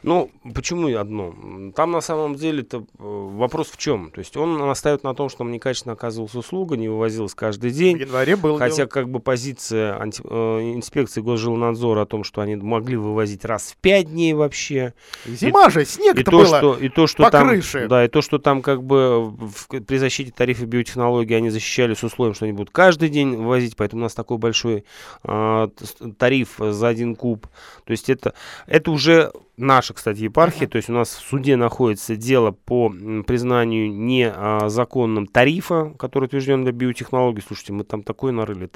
Ну, 0.02 0.30
почему 0.54 0.88
одно? 0.98 1.34
Там 1.76 1.92
на 1.92 2.00
самом 2.00 2.34
деле 2.34 2.62
это 2.62 2.84
вопрос 2.98 3.68
в 3.70 3.76
чем? 3.76 4.10
То 4.10 4.18
есть 4.18 4.36
он 4.36 4.58
настаивает 4.58 5.04
на 5.04 5.14
том, 5.14 5.28
что 5.28 5.44
нам 5.44 5.52
некачественно 5.52 5.92
оказывалась 5.92 6.34
услуга, 6.34 6.76
не 6.76 6.88
вывозилась 6.88 7.34
каждый 7.34 7.70
В 7.70 7.74
день. 7.74 7.98
январе 7.98 8.34
был 8.34 8.58
Хотя 8.58 8.86
как 8.86 9.08
бы 9.08 9.20
позиция 9.20 9.96
анти- 10.00 10.22
э, 10.28 10.74
инспекции 10.74 11.20
госжилнадзора 11.20 11.75
о 12.02 12.06
том, 12.06 12.24
что 12.24 12.40
они 12.40 12.56
могли 12.56 12.96
вывозить 12.96 13.44
раз 13.44 13.72
в 13.72 13.76
пять 13.76 14.08
дней 14.10 14.32
вообще. 14.34 14.94
Зима 15.26 15.70
же, 15.70 15.82
И 15.82 15.84
снег-то 15.84 16.24
то, 16.24 16.30
было. 16.38 16.46
что, 16.58 16.74
и 16.74 16.88
то, 16.88 17.06
что 17.06 17.22
по 17.24 17.30
там, 17.30 17.48
крыше. 17.48 17.86
да, 17.88 18.04
и 18.04 18.08
то, 18.08 18.22
что 18.22 18.38
там 18.38 18.62
как 18.62 18.82
бы 18.82 19.30
в- 19.30 19.68
при 19.86 19.98
защите 19.98 20.32
тарифа 20.36 20.66
биотехнологии 20.66 21.34
они 21.34 21.50
защищали 21.50 21.94
с 21.94 22.02
условием, 22.02 22.34
что 22.34 22.44
они 22.44 22.52
будут 22.52 22.70
каждый 22.70 23.08
день 23.08 23.36
вывозить, 23.36 23.76
поэтому 23.76 24.02
у 24.02 24.04
нас 24.04 24.14
такой 24.14 24.38
большой 24.38 24.84
с- 25.24 25.70
тариф 26.18 26.56
за 26.58 26.88
один 26.88 27.14
куб. 27.16 27.46
То 27.84 27.90
есть 27.92 28.08
это, 28.10 28.34
это 28.66 28.90
уже 28.90 29.32
наша, 29.56 29.94
кстати, 29.94 30.20
епархия, 30.20 30.68
то 30.68 30.76
есть 30.76 30.90
у 30.90 30.92
нас 30.92 31.08
в 31.08 31.28
суде 31.28 31.56
находится 31.56 32.16
дело 32.16 32.50
по 32.50 32.90
признанию 33.26 33.92
незаконным 33.92 35.26
тарифа, 35.26 35.94
который 35.98 36.26
утвержден 36.26 36.62
для 36.64 36.72
биотехнологий. 36.72 37.42
Слушайте, 37.46 37.72
мы 37.72 37.84
там 37.84 38.02
такое 38.02 38.32
нарыли, 38.32 38.70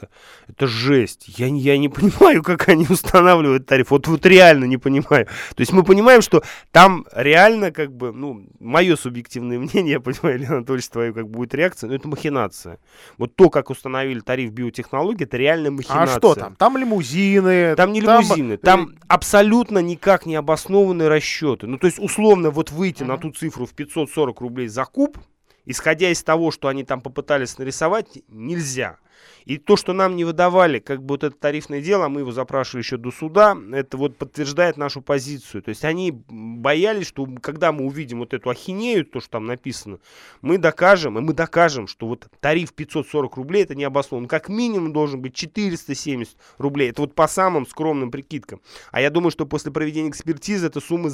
это, 0.49 0.67
жесть. 0.67 1.27
Я, 1.39 1.47
я 1.47 1.79
не 1.79 1.89
понимаю, 1.89 2.43
как 2.43 2.69
они 2.69 2.87
устанавливают 2.89 3.67
тариф. 3.67 3.91
Вот, 3.91 4.07
вот 4.09 4.25
реально 4.27 4.65
не 4.65 4.77
понимаю. 4.77 5.27
То 5.27 5.61
есть 5.61 5.73
мы 5.73 5.83
понимаем, 5.83 6.23
что 6.23 6.43
там 6.71 7.07
реально, 7.13 7.73
как 7.73 7.93
бы, 7.93 8.13
ну, 8.13 8.47
мое 8.59 8.97
субъективное 8.97 9.59
мнение, 9.59 9.93
я 9.93 10.01
понимаю, 10.01 10.39
Леонид 10.39 10.51
Анатольевич, 10.51 10.89
твою 10.89 11.15
как 11.15 11.29
будет 11.29 11.55
реакция, 11.55 11.89
но 11.89 11.95
это 11.95 12.09
махинация. 12.09 12.79
Вот 13.19 13.37
то, 13.37 13.51
как 13.51 13.71
установили 13.71 14.21
тариф 14.21 14.51
биотехнологий, 14.53 15.25
это 15.25 15.37
реально 15.37 15.71
махинация. 15.71 16.17
А 16.17 16.19
что 16.19 16.35
там? 16.35 16.55
Там 16.57 16.77
лимузины. 16.77 17.75
Там 17.77 17.93
не 17.93 18.01
лимузины, 18.01 18.57
там, 18.57 18.87
там 18.87 18.97
абсолютно 19.09 19.79
никак 19.79 20.27
не 20.27 20.37
обоснованные 20.71 21.09
расчеты. 21.09 21.67
Ну, 21.67 21.79
то 21.79 21.87
есть, 21.87 21.99
условно, 21.99 22.51
вот 22.51 22.71
выйти 22.71 23.03
uh-huh. 23.03 23.07
на 23.07 23.19
ту 23.19 23.31
цифру 23.31 23.67
в 23.67 23.75
540 23.75 24.41
рублей 24.41 24.69
за 24.69 24.85
куб, 24.85 25.19
исходя 25.67 26.11
из 26.11 26.23
того, 26.23 26.51
что 26.51 26.69
они 26.69 26.85
там 26.85 27.01
попытались 27.01 27.59
нарисовать, 27.59 28.23
нельзя. 28.29 28.99
И 29.45 29.59
то, 29.59 29.77
что 29.77 29.93
нам 29.93 30.17
не 30.17 30.25
выдавали, 30.25 30.79
как 30.79 31.03
бы 31.03 31.15
вот 31.15 31.25
это 31.25 31.37
тарифное 31.37 31.81
дело, 31.81 32.09
мы 32.09 32.21
его 32.21 32.33
запрашивали 32.33 32.83
еще 32.83 32.97
до 32.97 33.11
суда, 33.11 33.57
это 33.73 33.97
вот 33.97 34.17
подтверждает 34.17 34.77
нашу 34.77 35.03
позицию. 35.03 35.63
То 35.63 35.71
есть 35.71 35.85
они 35.85 36.13
боялись, 36.29 37.07
что 37.07 37.27
когда 37.43 37.73
мы 37.73 37.85
увидим 37.85 38.21
вот 38.21 38.35
эту 38.35 38.51
ахинею, 38.51 39.05
то, 39.05 39.21
что 39.21 39.31
там 39.31 39.47
написано, 39.47 39.99
мы 40.43 40.59
докажем, 40.59 41.19
и 41.19 41.21
мы 41.21 41.33
докажем, 41.33 41.87
что 41.87 42.07
вот 42.07 42.27
тариф 42.41 42.73
540 42.73 43.37
рублей, 43.37 43.63
это 43.65 43.75
не 43.75 43.85
обоснован. 43.85 44.27
Как 44.27 44.49
минимум 44.49 44.93
должен 44.93 45.21
быть 45.21 45.35
470 45.35 46.37
рублей. 46.59 46.91
Это 46.91 47.03
вот 47.03 47.15
по 47.15 47.27
самым 47.29 47.67
скромным 47.67 48.11
прикидкам. 48.11 48.61
А 48.91 49.01
я 49.01 49.11
думаю, 49.11 49.31
что 49.31 49.47
после 49.47 49.71
проведения 49.73 50.11
экспертизы 50.11 50.67
эта 50.67 50.81
сумма 50.81 51.11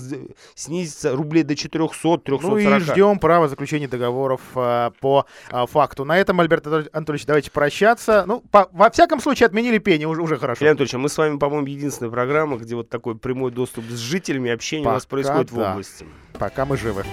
снизится 0.54 1.14
рублей 1.14 1.42
до 1.42 1.56
400, 1.56 2.18
340. 2.18 2.42
Ну 2.42 2.58
и 2.58 2.80
ждем 2.80 3.18
право 3.18 3.48
заключения 3.48 3.88
договоров 3.88 4.40
э, 4.54 4.90
по 5.00 5.26
э, 5.50 5.66
факту. 5.66 6.04
На 6.04 6.18
этом, 6.18 6.40
Альберт 6.40 6.66
Анатольевич, 6.66 7.26
давайте 7.26 7.50
прощаться 7.50 7.95
ну, 8.26 8.40
по, 8.50 8.68
во 8.72 8.90
всяком 8.90 9.20
случае, 9.20 9.46
отменили 9.46 9.78
пение, 9.78 10.08
уже, 10.08 10.22
уже 10.22 10.38
хорошо. 10.38 10.64
Леонид 10.64 10.80
Анатольевич, 10.80 10.94
а 10.94 10.98
мы 10.98 11.08
с 11.08 11.18
вами, 11.18 11.38
по-моему, 11.38 11.66
единственная 11.66 12.10
программа, 12.10 12.56
где 12.56 12.74
вот 12.74 12.88
такой 12.88 13.16
прямой 13.16 13.50
доступ 13.50 13.84
с 13.86 13.98
жителями, 13.98 14.50
общение 14.50 14.84
Пока 14.84 14.92
у 14.92 14.96
нас 14.96 15.06
происходит 15.06 15.52
да. 15.52 15.56
в 15.56 15.72
области. 15.72 16.06
Пока 16.38 16.64
мы 16.64 16.76
живы. 16.76 17.04